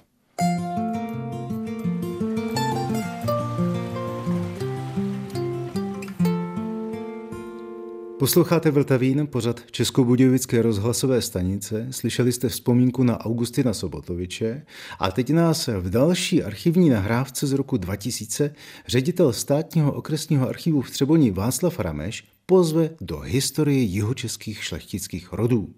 Posloucháte 8.23 8.71
Vltavín, 8.71 9.27
pořad 9.27 9.62
Českobudějovické 9.71 10.62
rozhlasové 10.62 11.21
stanice. 11.21 11.88
Slyšeli 11.91 12.31
jste 12.31 12.49
vzpomínku 12.49 13.03
na 13.03 13.25
Augustina 13.25 13.73
Sobotoviče 13.73 14.65
a 14.99 15.12
teď 15.12 15.29
nás 15.29 15.67
v 15.67 15.89
další 15.89 16.43
archivní 16.43 16.89
nahrávce 16.89 17.47
z 17.47 17.51
roku 17.53 17.77
2000 17.77 18.55
ředitel 18.88 19.33
státního 19.33 19.91
okresního 19.93 20.49
archivu 20.49 20.81
v 20.81 20.89
Třeboní 20.89 21.31
Václav 21.31 21.79
Rameš 21.79 22.27
pozve 22.45 22.89
do 23.01 23.19
historie 23.19 23.81
jihočeských 23.81 24.63
šlechtických 24.63 25.33
rodů. 25.33 25.73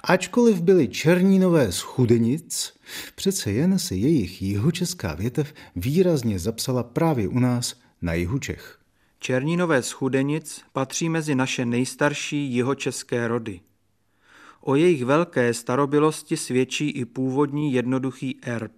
Ačkoliv 0.00 0.60
byli 0.60 0.88
Černínové 0.88 1.72
z 1.72 1.80
Chudenic, 1.80 2.72
přece 3.14 3.52
jen 3.52 3.78
se 3.78 3.94
jejich 3.94 4.42
jihočeská 4.42 5.14
větev 5.14 5.54
výrazně 5.76 6.38
zapsala 6.38 6.82
právě 6.82 7.28
u 7.28 7.38
nás 7.38 7.76
na 8.02 8.14
jihu 8.14 8.38
Čech. 8.38 8.81
Černínové 9.24 9.82
z 9.82 9.90
Chudenic 9.90 10.64
patří 10.72 11.08
mezi 11.08 11.34
naše 11.34 11.64
nejstarší 11.64 12.52
jihočeské 12.52 13.28
rody. 13.28 13.60
O 14.60 14.74
jejich 14.74 15.04
velké 15.04 15.54
starobilosti 15.54 16.36
svědčí 16.36 16.90
i 16.90 17.04
původní 17.04 17.72
jednoduchý 17.72 18.38
erb. 18.42 18.72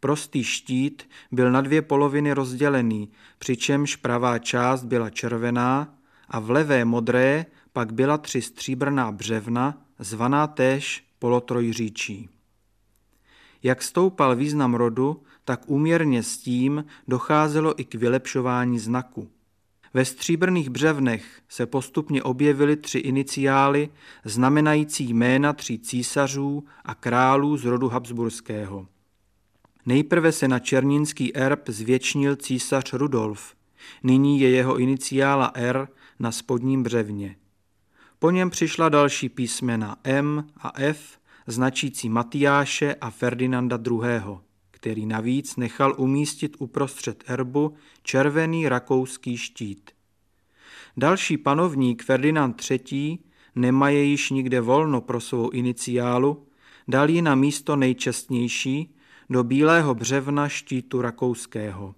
Prostý 0.00 0.44
štít 0.44 1.08
byl 1.32 1.52
na 1.52 1.60
dvě 1.60 1.82
poloviny 1.82 2.32
rozdělený, 2.32 3.08
přičemž 3.38 3.96
pravá 3.96 4.38
část 4.38 4.84
byla 4.84 5.10
červená 5.10 5.94
a 6.28 6.40
v 6.40 6.50
levé 6.50 6.84
modré 6.84 7.46
pak 7.72 7.92
byla 7.92 8.18
tři 8.18 8.42
stříbrná 8.42 9.12
břevna, 9.12 9.82
zvaná 9.98 10.46
též 10.46 11.04
polotrojříčí. 11.18 12.28
Jak 13.62 13.82
stoupal 13.82 14.36
význam 14.36 14.74
rodu, 14.74 15.22
tak 15.44 15.60
úměrně 15.66 16.22
s 16.22 16.38
tím 16.38 16.84
docházelo 17.08 17.80
i 17.80 17.84
k 17.84 17.94
vylepšování 17.94 18.78
znaku. 18.78 19.30
Ve 19.96 20.04
stříbrných 20.04 20.70
břevnech 20.70 21.40
se 21.48 21.66
postupně 21.66 22.22
objevily 22.22 22.76
tři 22.76 22.98
iniciály 22.98 23.88
znamenající 24.24 25.14
jména 25.14 25.52
tří 25.52 25.78
císařů 25.78 26.64
a 26.84 26.94
králů 26.94 27.56
z 27.56 27.64
rodu 27.64 27.88
Habsburského. 27.88 28.86
Nejprve 29.86 30.32
se 30.32 30.48
na 30.48 30.58
černínský 30.58 31.36
erb 31.36 31.68
zvětšnil 31.68 32.36
císař 32.36 32.92
Rudolf. 32.92 33.54
Nyní 34.02 34.40
je 34.40 34.50
jeho 34.50 34.78
iniciála 34.78 35.52
R 35.54 35.88
na 36.18 36.32
spodním 36.32 36.82
břevně. 36.82 37.36
Po 38.18 38.30
něm 38.30 38.50
přišla 38.50 38.88
další 38.88 39.28
písmena 39.28 39.96
M 40.04 40.46
a 40.56 40.72
F, 40.74 41.18
značící 41.46 42.08
Matyáše 42.08 42.94
a 42.94 43.10
Ferdinanda 43.10 43.78
II 43.90 44.45
který 44.86 45.06
navíc 45.06 45.56
nechal 45.56 45.94
umístit 45.98 46.56
uprostřed 46.58 47.24
erbu 47.26 47.74
červený 48.02 48.68
rakouský 48.68 49.36
štít. 49.36 49.90
Další 50.96 51.38
panovník 51.38 52.04
Ferdinand 52.04 52.70
III. 52.70 53.18
nemaje 53.54 54.02
již 54.02 54.30
nikde 54.30 54.60
volno 54.60 55.00
pro 55.00 55.20
svou 55.20 55.50
iniciálu, 55.50 56.46
dal 56.88 57.10
ji 57.10 57.22
na 57.22 57.34
místo 57.34 57.76
nejčestnější 57.76 58.96
do 59.30 59.44
bílého 59.44 59.94
břevna 59.94 60.48
štítu 60.48 61.02
rakouského. 61.02 61.94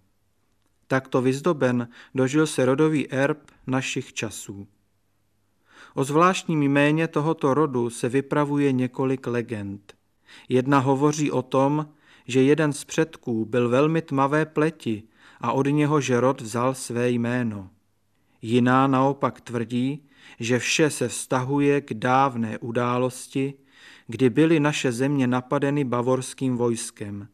Takto 0.86 1.22
vyzdoben 1.22 1.88
dožil 2.14 2.46
se 2.46 2.64
rodový 2.64 3.12
erb 3.12 3.50
našich 3.66 4.12
časů. 4.12 4.66
O 5.94 6.04
zvláštním 6.04 6.62
jméně 6.62 7.08
tohoto 7.08 7.54
rodu 7.54 7.90
se 7.90 8.08
vypravuje 8.08 8.72
několik 8.72 9.26
legend. 9.26 9.94
Jedna 10.48 10.78
hovoří 10.78 11.30
o 11.30 11.42
tom, 11.42 11.88
že 12.28 12.42
jeden 12.42 12.72
z 12.72 12.84
předků 12.84 13.44
byl 13.44 13.68
velmi 13.68 14.02
tmavé 14.02 14.46
pleti 14.46 15.02
a 15.40 15.52
od 15.52 15.66
něho 15.66 16.00
Žerod 16.00 16.40
vzal 16.40 16.74
své 16.74 17.10
jméno. 17.10 17.70
Jiná 18.42 18.86
naopak 18.86 19.40
tvrdí, 19.40 20.08
že 20.40 20.58
vše 20.58 20.90
se 20.90 21.08
vztahuje 21.08 21.80
k 21.80 21.94
dávné 21.94 22.58
události, 22.58 23.54
kdy 24.06 24.30
byly 24.30 24.60
naše 24.60 24.92
země 24.92 25.26
napadeny 25.26 25.84
bavorským 25.84 26.56
vojskem. 26.56 27.28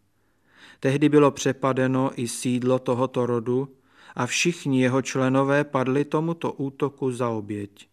Tehdy 0.81 1.09
bylo 1.09 1.31
přepadeno 1.31 2.11
i 2.17 2.29
sídlo 2.29 2.79
tohoto 2.79 3.27
rodu 3.27 3.69
a 4.15 4.27
všichni 4.27 4.83
jeho 4.83 5.03
členové 5.03 5.65
padli 5.65 6.05
tomuto 6.05 6.53
útoku 6.53 7.13
za 7.13 7.29
oběť. 7.29 7.89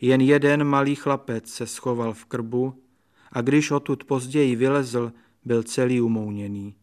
Jen 0.00 0.20
jeden 0.20 0.64
malý 0.64 0.94
chlapec 0.94 1.48
se 1.48 1.66
schoval 1.66 2.12
v 2.12 2.24
krbu 2.24 2.82
a 3.32 3.40
když 3.40 3.70
odtud 3.70 4.04
později 4.04 4.56
vylezl, 4.56 5.12
byl 5.44 5.62
celý 5.62 6.00
umouněný. 6.00 6.74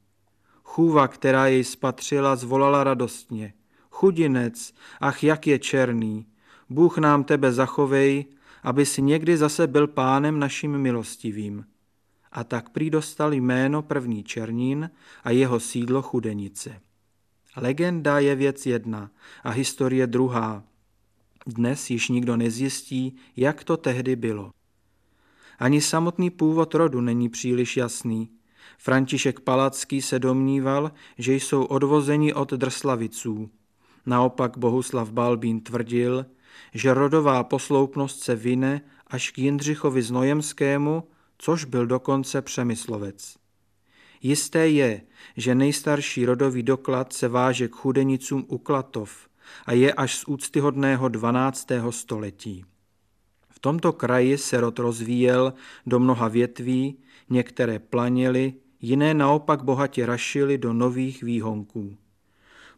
Chůva, 0.63 1.07
která 1.07 1.47
jej 1.47 1.63
spatřila, 1.63 2.35
zvolala 2.35 2.83
radostně. 2.83 3.53
Chudinec, 3.91 4.73
ach 4.99 5.23
jak 5.23 5.47
je 5.47 5.59
černý, 5.59 6.25
Bůh 6.69 6.97
nám 6.97 7.23
tebe 7.23 7.51
zachovej, 7.51 8.25
aby 8.63 8.85
si 8.85 9.01
někdy 9.01 9.37
zase 9.37 9.67
byl 9.67 9.87
pánem 9.87 10.39
naším 10.39 10.77
milostivým. 10.77 11.65
A 12.31 12.43
tak 12.43 12.69
prý 12.69 12.89
dostal 12.89 13.33
jméno 13.33 13.81
první 13.81 14.23
Černín 14.23 14.89
a 15.23 15.31
jeho 15.31 15.59
sídlo 15.59 16.01
Chudenice. 16.01 16.81
Legenda 17.55 18.19
je 18.19 18.35
věc 18.35 18.65
jedna 18.65 19.11
a 19.43 19.49
historie 19.49 20.07
druhá. 20.07 20.63
Dnes 21.47 21.89
již 21.89 22.09
nikdo 22.09 22.37
nezjistí, 22.37 23.15
jak 23.35 23.63
to 23.63 23.77
tehdy 23.77 24.15
bylo. 24.15 24.51
Ani 25.59 25.81
samotný 25.81 26.29
původ 26.29 26.75
rodu 26.75 27.01
není 27.01 27.29
příliš 27.29 27.77
jasný, 27.77 28.29
František 28.81 29.39
Palacký 29.39 30.01
se 30.01 30.19
domníval, 30.19 30.91
že 31.17 31.33
jsou 31.33 31.63
odvozeni 31.63 32.33
od 32.33 32.53
drslaviců. 32.53 33.49
Naopak 34.05 34.57
Bohuslav 34.57 35.11
Balbín 35.11 35.61
tvrdil, 35.61 36.25
že 36.73 36.93
rodová 36.93 37.43
posloupnost 37.43 38.23
se 38.23 38.35
vyne 38.35 38.81
až 39.07 39.31
k 39.31 39.37
Jindřichovi 39.37 40.01
Znojemskému, 40.01 41.03
což 41.37 41.65
byl 41.65 41.87
dokonce 41.87 42.41
přemyslovec. 42.41 43.35
Jisté 44.21 44.69
je, 44.69 45.01
že 45.37 45.55
nejstarší 45.55 46.25
rodový 46.25 46.63
doklad 46.63 47.13
se 47.13 47.27
váže 47.27 47.67
k 47.67 47.75
chudenicům 47.75 48.45
u 48.47 48.57
Klatov 48.57 49.29
a 49.65 49.73
je 49.73 49.93
až 49.93 50.15
z 50.15 50.23
úctyhodného 50.27 51.09
12. 51.09 51.67
století. 51.89 52.65
V 53.49 53.59
tomto 53.59 53.93
kraji 53.93 54.37
se 54.37 54.61
rod 54.61 54.79
rozvíjel 54.79 55.53
do 55.85 55.99
mnoha 55.99 56.27
větví, 56.27 56.97
některé 57.29 57.79
planěly, 57.79 58.53
jiné 58.81 59.13
naopak 59.13 59.63
bohatě 59.63 60.05
rašily 60.05 60.57
do 60.57 60.73
nových 60.73 61.23
výhonků. 61.23 61.97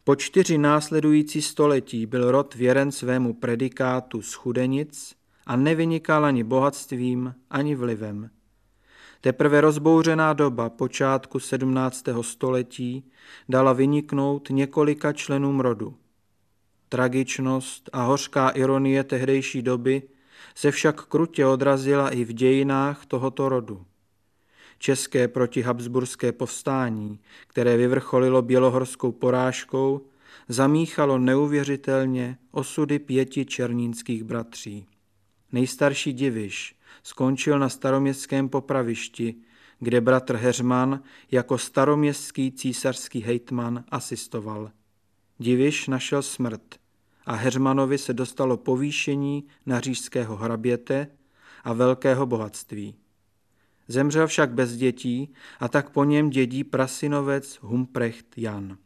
Po 0.04 0.16
čtyři 0.16 0.58
následující 0.58 1.42
století 1.42 2.06
byl 2.06 2.32
rod 2.32 2.56
věren 2.56 2.92
svému 2.92 3.34
predikátu 3.34 4.22
z 4.22 4.34
Chudenic 4.34 5.16
a 5.46 5.56
nevynikal 5.56 6.26
ani 6.26 6.44
bohatstvím, 6.44 7.36
ani 7.50 7.76
vlivem. 7.76 8.30
Teprve 9.22 9.62
rozbouřená 9.62 10.34
doba 10.34 10.70
počátku 10.70 11.40
17. 11.40 12.06
století 12.22 13.12
dala 13.50 13.74
vyniknout 13.74 14.50
několika 14.50 15.14
členům 15.14 15.60
rodu. 15.60 15.96
Tragičnost 16.90 17.90
a 17.94 18.04
hořká 18.04 18.50
ironie 18.50 19.04
tehdejší 19.04 19.62
doby 19.62 20.04
se 20.56 20.72
však 20.72 21.06
krutě 21.06 21.46
odrazila 21.46 22.10
i 22.10 22.24
v 22.24 22.34
dějinách 22.34 23.06
tohoto 23.06 23.50
rodu. 23.50 23.86
České 24.82 25.28
protihabsburské 25.28 26.32
povstání, 26.32 27.20
které 27.48 27.78
vyvrcholilo 27.78 28.42
bělohorskou 28.42 29.12
porážkou, 29.12 30.02
zamíchalo 30.48 31.18
neuvěřitelně 31.18 32.38
osudy 32.52 33.00
pěti 33.00 33.46
černínských 33.46 34.24
bratří. 34.24 34.86
Nejstarší 35.52 36.14
diviš 36.14 36.76
skončil 37.04 37.60
na 37.60 37.70
staroměstském 37.70 38.50
popravišti, 38.50 39.36
kde 39.80 40.02
bratr 40.02 40.36
Heřman 40.36 41.04
jako 41.32 41.58
staroměstský 41.58 42.52
císařský 42.52 43.22
hejtman 43.22 43.84
asistoval. 43.90 44.72
Diviš 45.40 45.88
našel 45.88 46.22
smrt 46.22 46.76
a 47.26 47.34
Heřmanovi 47.36 47.98
se 47.98 48.14
dostalo 48.14 48.58
povýšení 48.58 49.48
na 49.66 49.80
řížského 49.80 50.36
hraběte 50.36 51.08
a 51.64 51.74
velkého 51.74 52.26
bohatství. 52.26 53.01
Zemřel 53.88 54.28
však 54.28 54.52
bez 54.52 54.76
dětí 54.76 55.34
a 55.60 55.68
tak 55.68 55.90
po 55.90 56.04
něm 56.04 56.30
dědí 56.30 56.64
prasinovec 56.64 57.60
Humprecht 57.62 58.38
Jan. 58.38 58.78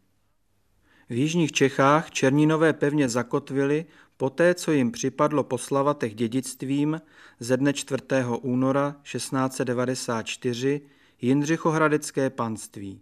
V 1.10 1.14
jižních 1.14 1.52
Čechách 1.52 2.12
Černínové 2.12 2.74
pevně 2.74 3.10
zakotvili 3.10 3.86
poté, 4.18 4.54
co 4.54 4.72
jim 4.72 4.92
připadlo 4.92 5.44
po 5.44 5.58
slavatech 5.58 6.16
dědictvím 6.16 7.02
ze 7.40 7.58
dne 7.58 7.74
4. 7.74 8.04
února 8.42 8.96
1694 9.12 10.82
Jindřichohradecké 11.22 12.30
panství. 12.30 13.02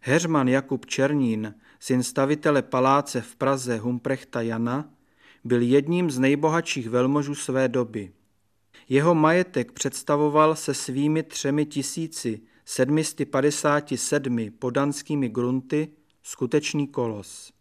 Heřman 0.00 0.48
Jakub 0.48 0.86
Černín, 0.86 1.54
syn 1.80 2.02
stavitele 2.02 2.62
paláce 2.62 3.20
v 3.20 3.36
Praze 3.36 3.78
Humprechta 3.78 4.40
Jana, 4.40 4.90
byl 5.44 5.62
jedním 5.62 6.10
z 6.10 6.18
nejbohatších 6.18 6.88
velmožů 6.88 7.34
své 7.34 7.68
doby. 7.68 8.12
Jeho 8.92 9.14
majetek 9.14 9.72
představoval 9.72 10.56
se 10.56 10.74
svými 10.74 11.22
třemi 11.22 11.66
tisíci 11.66 12.40
757 12.64 14.50
podanskými 14.58 15.28
grunty 15.28 15.88
skutečný 16.22 16.88
kolos. 16.88 17.52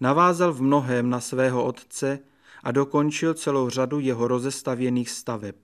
Navázal 0.00 0.52
v 0.52 0.62
mnohém 0.62 1.10
na 1.10 1.20
svého 1.20 1.64
otce 1.64 2.18
a 2.62 2.72
dokončil 2.72 3.34
celou 3.34 3.70
řadu 3.70 4.00
jeho 4.00 4.28
rozestavěných 4.28 5.10
staveb. 5.10 5.54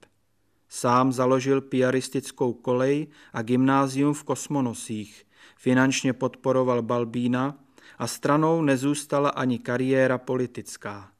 Sám 0.68 1.12
založil 1.12 1.60
piaristickou 1.60 2.52
kolej 2.52 3.06
a 3.32 3.42
gymnázium 3.42 4.14
v 4.14 4.24
Kosmonosích, 4.24 5.26
finančně 5.56 6.12
podporoval 6.12 6.82
Balbína 6.82 7.58
a 7.98 8.06
stranou 8.06 8.62
nezůstala 8.62 9.30
ani 9.30 9.58
kariéra 9.58 10.18
politická. 10.18 11.11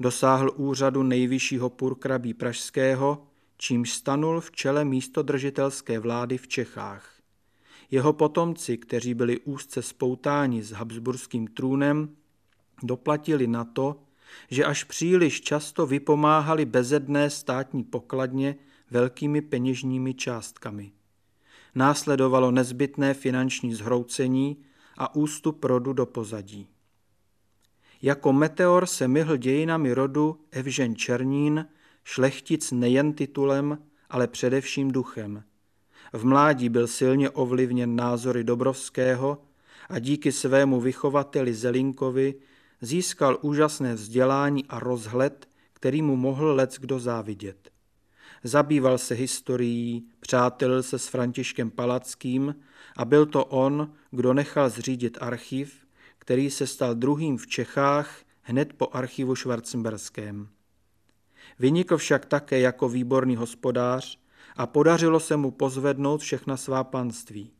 Dosáhl 0.00 0.50
úřadu 0.56 1.02
nejvyššího 1.02 1.70
purkrabí 1.70 2.34
pražského, 2.34 3.26
čímž 3.56 3.92
stanul 3.92 4.40
v 4.40 4.50
čele 4.50 4.84
místodržitelské 4.84 5.98
vlády 5.98 6.38
v 6.38 6.48
Čechách. 6.48 7.12
Jeho 7.90 8.12
potomci, 8.12 8.78
kteří 8.78 9.14
byli 9.14 9.40
úzce 9.40 9.82
spoutáni 9.82 10.62
s 10.62 10.70
habsburským 10.70 11.46
trůnem, 11.46 12.16
doplatili 12.82 13.46
na 13.46 13.64
to, 13.64 14.00
že 14.50 14.64
až 14.64 14.84
příliš 14.84 15.40
často 15.40 15.86
vypomáhali 15.86 16.64
bezedné 16.64 17.30
státní 17.30 17.84
pokladně 17.84 18.56
velkými 18.90 19.40
peněžními 19.40 20.14
částkami. 20.14 20.92
Následovalo 21.74 22.50
nezbytné 22.50 23.14
finanční 23.14 23.74
zhroucení 23.74 24.56
a 24.98 25.14
ústup 25.14 25.64
rodu 25.64 25.92
do 25.92 26.06
pozadí. 26.06 26.68
Jako 28.06 28.32
meteor 28.32 28.86
se 28.86 29.08
myhl 29.08 29.36
dějinami 29.36 29.92
rodu 29.92 30.40
Evžen 30.50 30.96
Černín, 30.96 31.66
šlechtic 32.04 32.72
nejen 32.72 33.12
titulem, 33.12 33.78
ale 34.10 34.26
především 34.26 34.90
duchem. 34.90 35.42
V 36.12 36.24
mládí 36.24 36.68
byl 36.68 36.86
silně 36.86 37.30
ovlivněn 37.30 37.96
názory 37.96 38.44
Dobrovského 38.44 39.42
a 39.88 39.98
díky 39.98 40.32
svému 40.32 40.80
vychovateli 40.80 41.54
Zelinkovi 41.54 42.34
získal 42.80 43.38
úžasné 43.40 43.94
vzdělání 43.94 44.64
a 44.68 44.80
rozhled, 44.80 45.48
který 45.72 46.02
mu 46.02 46.16
mohl 46.16 46.54
lec 46.54 46.78
kdo 46.78 46.98
závidět. 46.98 47.70
Zabýval 48.44 48.98
se 48.98 49.14
historií, 49.14 50.08
přátelil 50.20 50.82
se 50.82 50.98
s 50.98 51.08
Františkem 51.08 51.70
Palackým 51.70 52.54
a 52.96 53.04
byl 53.04 53.26
to 53.26 53.44
on, 53.44 53.92
kdo 54.10 54.34
nechal 54.34 54.70
zřídit 54.70 55.18
archiv, 55.20 55.85
který 56.26 56.50
se 56.50 56.66
stal 56.66 56.94
druhým 56.94 57.38
v 57.38 57.46
Čechách 57.46 58.20
hned 58.42 58.72
po 58.72 58.88
archivu 58.92 59.36
Schwarzenberském. 59.36 60.48
Vynikl 61.58 61.96
však 61.96 62.26
také 62.26 62.60
jako 62.60 62.88
výborný 62.88 63.36
hospodář 63.36 64.18
a 64.56 64.66
podařilo 64.66 65.20
se 65.20 65.36
mu 65.36 65.50
pozvednout 65.50 66.20
všechna 66.20 66.56
svá 66.56 66.84
panství. 66.84 67.50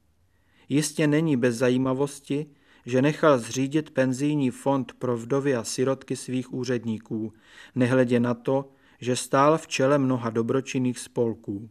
Jistě 0.68 1.06
není 1.06 1.36
bez 1.36 1.56
zajímavosti, 1.56 2.46
že 2.86 3.02
nechal 3.02 3.38
zřídit 3.38 3.90
penzijní 3.90 4.50
fond 4.50 4.92
pro 4.92 5.16
vdovy 5.16 5.56
a 5.56 5.64
sirotky 5.64 6.16
svých 6.16 6.52
úředníků, 6.52 7.32
nehledě 7.74 8.20
na 8.20 8.34
to, 8.34 8.68
že 9.00 9.16
stál 9.16 9.58
v 9.58 9.66
čele 9.66 9.98
mnoha 9.98 10.30
dobročinných 10.30 10.98
spolků. 10.98 11.70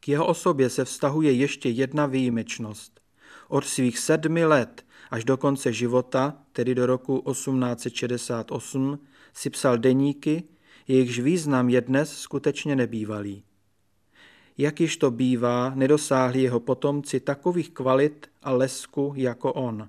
K 0.00 0.08
jeho 0.08 0.26
osobě 0.26 0.70
se 0.70 0.84
vztahuje 0.84 1.32
ještě 1.32 1.68
jedna 1.68 2.06
výjimečnost. 2.06 3.00
Od 3.48 3.64
svých 3.64 3.98
sedmi 3.98 4.44
let 4.44 4.84
až 5.10 5.24
do 5.24 5.36
konce 5.36 5.72
života, 5.72 6.38
tedy 6.52 6.74
do 6.74 6.86
roku 6.86 7.22
1868, 7.30 8.98
si 9.34 9.50
psal 9.50 9.78
deníky, 9.78 10.42
jejichž 10.88 11.18
význam 11.18 11.68
je 11.68 11.80
dnes 11.80 12.18
skutečně 12.18 12.76
nebývalý. 12.76 13.42
Jak 14.58 14.80
již 14.80 14.96
to 14.96 15.10
bývá, 15.10 15.72
nedosáhli 15.74 16.42
jeho 16.42 16.60
potomci 16.60 17.20
takových 17.20 17.70
kvalit 17.70 18.30
a 18.42 18.52
lesku 18.52 19.12
jako 19.16 19.52
on. 19.52 19.88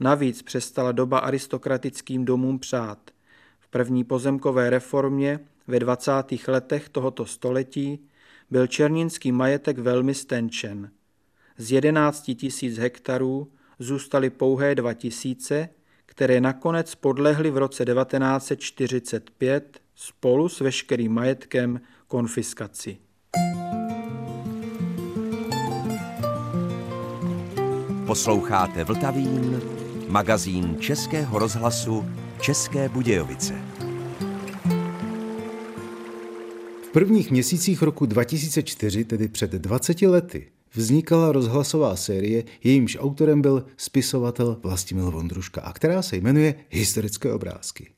Navíc 0.00 0.42
přestala 0.42 0.92
doba 0.92 1.18
aristokratickým 1.18 2.24
domům 2.24 2.58
přát. 2.58 3.10
V 3.58 3.68
první 3.68 4.04
pozemkové 4.04 4.70
reformě 4.70 5.40
ve 5.66 5.78
20. 5.78 6.12
letech 6.48 6.88
tohoto 6.88 7.26
století 7.26 8.08
byl 8.50 8.66
černínský 8.66 9.32
majetek 9.32 9.78
velmi 9.78 10.14
stenčen. 10.14 10.90
Z 11.56 11.72
11 11.72 12.30
tisíc 12.36 12.78
hektarů 12.78 13.52
zůstaly 13.78 14.30
pouhé 14.30 14.74
2 14.74 14.94
tisíce, 14.94 15.68
které 16.06 16.40
nakonec 16.40 16.94
podlehly 16.94 17.50
v 17.50 17.56
roce 17.56 17.84
1945 17.84 19.80
spolu 19.94 20.48
s 20.48 20.60
veškerým 20.60 21.12
majetkem 21.12 21.80
konfiskaci. 22.08 22.98
Posloucháte 28.06 28.84
Vltavín, 28.84 29.60
magazín 30.08 30.76
Českého 30.80 31.38
rozhlasu 31.38 32.04
České 32.40 32.88
Budějovice. 32.88 33.54
V 36.82 36.90
prvních 36.92 37.30
měsících 37.30 37.82
roku 37.82 38.06
2004, 38.06 39.04
tedy 39.04 39.28
před 39.28 39.50
20 39.50 40.02
lety, 40.02 40.48
vznikala 40.74 41.32
rozhlasová 41.32 41.96
série, 41.96 42.44
jejímž 42.64 42.96
autorem 43.00 43.42
byl 43.42 43.64
spisovatel 43.76 44.56
Vlastimil 44.62 45.10
Vondruška 45.10 45.60
a 45.60 45.72
která 45.72 46.02
se 46.02 46.16
jmenuje 46.16 46.54
Historické 46.70 47.32
obrázky. 47.32 47.90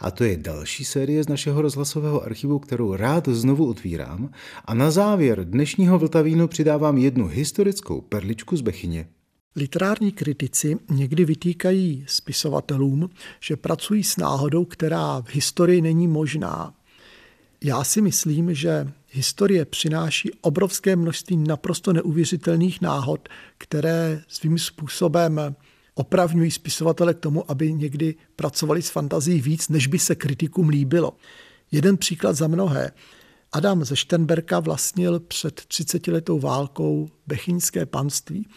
A 0.00 0.10
to 0.10 0.24
je 0.24 0.36
další 0.36 0.84
série 0.84 1.24
z 1.24 1.28
našeho 1.28 1.62
rozhlasového 1.62 2.22
archivu, 2.22 2.58
kterou 2.58 2.96
rád 2.96 3.28
znovu 3.28 3.68
otvírám 3.68 4.30
a 4.64 4.74
na 4.74 4.90
závěr 4.90 5.44
dnešního 5.44 5.98
Vltavínu 5.98 6.48
přidávám 6.48 6.98
jednu 6.98 7.26
historickou 7.26 8.00
perličku 8.00 8.56
z 8.56 8.60
Bechyně. 8.60 9.08
Literární 9.56 10.12
kritici 10.12 10.76
někdy 10.90 11.24
vytýkají 11.24 12.04
spisovatelům, 12.08 13.10
že 13.40 13.56
pracují 13.56 14.04
s 14.04 14.16
náhodou, 14.16 14.64
která 14.64 15.22
v 15.22 15.34
historii 15.34 15.80
není 15.80 16.08
možná. 16.08 16.74
Já 17.64 17.84
si 17.84 18.00
myslím, 18.00 18.54
že 18.54 18.92
historie 19.16 19.64
přináší 19.64 20.30
obrovské 20.40 20.96
množství 20.96 21.36
naprosto 21.36 21.92
neuvěřitelných 21.92 22.80
náhod, 22.80 23.28
které 23.58 24.22
svým 24.28 24.58
způsobem 24.58 25.56
opravňují 25.94 26.50
spisovatele 26.50 27.14
k 27.14 27.18
tomu, 27.18 27.50
aby 27.50 27.72
někdy 27.72 28.14
pracovali 28.36 28.82
s 28.82 28.90
fantazí 28.90 29.40
víc, 29.40 29.68
než 29.68 29.86
by 29.86 29.98
se 29.98 30.14
kritikům 30.14 30.68
líbilo. 30.68 31.16
Jeden 31.72 31.96
příklad 31.96 32.36
za 32.36 32.48
mnohé. 32.48 32.92
Adam 33.52 33.84
ze 33.84 33.96
Štenberka 33.96 34.60
vlastnil 34.60 35.20
před 35.20 35.54
30 35.68 36.06
letou 36.06 36.40
válkou 36.40 37.08
Bechyňské 37.26 37.86
panství. 37.86 38.48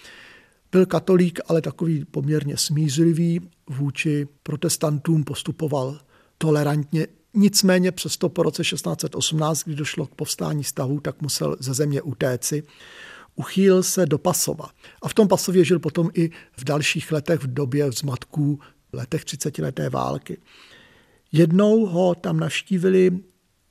Byl 0.71 0.85
katolík, 0.85 1.39
ale 1.47 1.61
takový 1.61 2.05
poměrně 2.05 2.57
smířlivý 2.57 3.41
vůči 3.69 4.27
protestantům, 4.43 5.23
postupoval 5.23 5.99
tolerantně, 6.37 7.07
Nicméně 7.33 7.91
přesto 7.91 8.29
po 8.29 8.43
roce 8.43 8.63
1618, 8.63 9.63
kdy 9.63 9.75
došlo 9.75 10.05
k 10.07 10.15
povstání 10.15 10.63
stavů, 10.63 10.99
tak 10.99 11.21
musel 11.21 11.55
ze 11.59 11.73
země 11.73 12.01
utéci. 12.01 12.63
Uchýlil 13.35 13.83
se 13.83 14.05
do 14.05 14.17
Pasova. 14.17 14.69
A 15.01 15.09
v 15.09 15.13
tom 15.13 15.27
Pasově 15.27 15.65
žil 15.65 15.79
potom 15.79 16.09
i 16.13 16.29
v 16.57 16.63
dalších 16.63 17.11
letech 17.11 17.39
v 17.39 17.53
době 17.53 17.89
vzmatků 17.89 18.59
letech 18.93 19.25
30. 19.25 19.57
leté 19.57 19.89
války. 19.89 20.37
Jednou 21.31 21.85
ho 21.85 22.15
tam 22.15 22.39
navštívili 22.39 23.19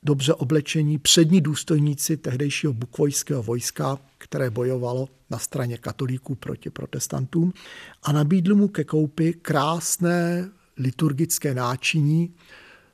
dobře 0.02 0.34
oblečení 0.34 0.98
přední 0.98 1.40
důstojníci 1.40 2.16
tehdejšího 2.16 2.72
bukvojského 2.72 3.42
vojska, 3.42 3.98
které 4.18 4.50
bojovalo 4.50 5.08
na 5.30 5.38
straně 5.38 5.78
katolíků 5.78 6.34
proti 6.34 6.70
protestantům 6.70 7.52
a 8.02 8.12
nabídl 8.12 8.54
mu 8.54 8.68
ke 8.68 8.84
koupi 8.84 9.32
krásné 9.32 10.50
liturgické 10.76 11.54
náčiní 11.54 12.34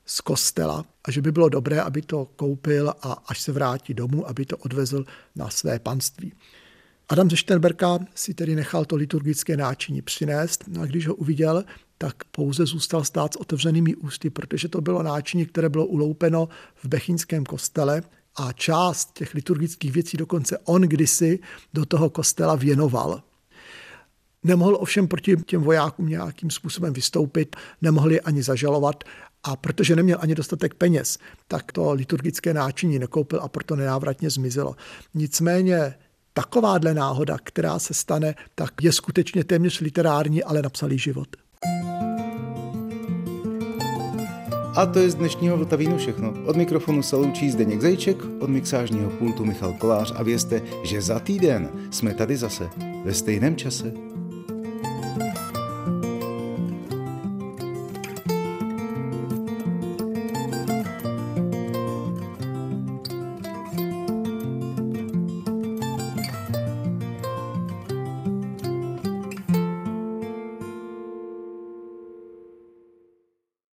z 0.06 0.20
kostela 0.20 0.84
a 1.04 1.10
že 1.10 1.22
by 1.22 1.32
bylo 1.32 1.48
dobré, 1.48 1.80
aby 1.80 2.02
to 2.02 2.24
koupil 2.36 2.94
a 3.02 3.12
až 3.12 3.40
se 3.40 3.52
vrátí 3.52 3.94
domů, 3.94 4.28
aby 4.28 4.46
to 4.46 4.56
odvezl 4.56 5.04
na 5.36 5.50
své 5.50 5.78
panství. 5.78 6.32
Adam 7.08 7.30
ze 7.30 7.36
Štenberka 7.36 7.98
si 8.14 8.34
tedy 8.34 8.54
nechal 8.54 8.84
to 8.84 8.96
liturgické 8.96 9.56
náčiní 9.56 10.02
přinést 10.02 10.64
a 10.80 10.86
když 10.86 11.08
ho 11.08 11.14
uviděl, 11.14 11.64
tak 11.98 12.24
pouze 12.24 12.66
zůstal 12.66 13.04
stát 13.04 13.34
s 13.34 13.36
otevřenými 13.36 13.94
ústy, 13.94 14.30
protože 14.30 14.68
to 14.68 14.80
bylo 14.80 15.02
náčiní, 15.02 15.46
které 15.46 15.68
bylo 15.68 15.86
uloupeno 15.86 16.48
v 16.74 16.86
Bechinském 16.86 17.44
kostele 17.44 18.02
a 18.36 18.52
část 18.52 19.12
těch 19.12 19.34
liturgických 19.34 19.92
věcí 19.92 20.16
dokonce 20.16 20.58
on 20.64 20.82
kdysi 20.82 21.38
do 21.74 21.86
toho 21.86 22.10
kostela 22.10 22.54
věnoval. 22.54 23.22
Nemohl 24.42 24.76
ovšem 24.80 25.08
proti 25.08 25.36
těm 25.36 25.62
vojákům 25.62 26.06
nějakým 26.06 26.50
způsobem 26.50 26.92
vystoupit, 26.92 27.56
nemohli 27.82 28.20
ani 28.20 28.42
zažalovat 28.42 29.04
a 29.44 29.56
protože 29.56 29.96
neměl 29.96 30.18
ani 30.20 30.34
dostatek 30.34 30.74
peněz, 30.74 31.18
tak 31.48 31.72
to 31.72 31.92
liturgické 31.92 32.54
náčiní 32.54 32.98
nekoupil 32.98 33.40
a 33.42 33.48
proto 33.48 33.76
nenávratně 33.76 34.30
zmizelo. 34.30 34.76
Nicméně 35.14 35.94
takováhle 36.32 36.94
náhoda, 36.94 37.36
která 37.44 37.78
se 37.78 37.94
stane, 37.94 38.34
tak 38.54 38.72
je 38.82 38.92
skutečně 38.92 39.44
téměř 39.44 39.80
literární, 39.80 40.44
ale 40.44 40.62
napsalý 40.62 40.98
život. 40.98 41.28
A 44.76 44.86
to 44.86 44.98
je 44.98 45.10
z 45.10 45.14
dnešního 45.14 45.56
Vltavínu 45.56 45.98
všechno. 45.98 46.34
Od 46.46 46.56
mikrofonu 46.56 47.02
se 47.02 47.16
loučí 47.16 47.50
Zdeněk 47.50 47.80
Zajíček, 47.80 48.16
od 48.40 48.50
mixážního 48.50 49.10
pultu 49.10 49.44
Michal 49.44 49.72
Kolář 49.72 50.12
a 50.16 50.22
vězte, 50.22 50.62
že 50.84 51.02
za 51.02 51.18
týden 51.18 51.68
jsme 51.90 52.14
tady 52.14 52.36
zase 52.36 52.70
ve 53.04 53.14
stejném 53.14 53.56
čase 53.56 53.92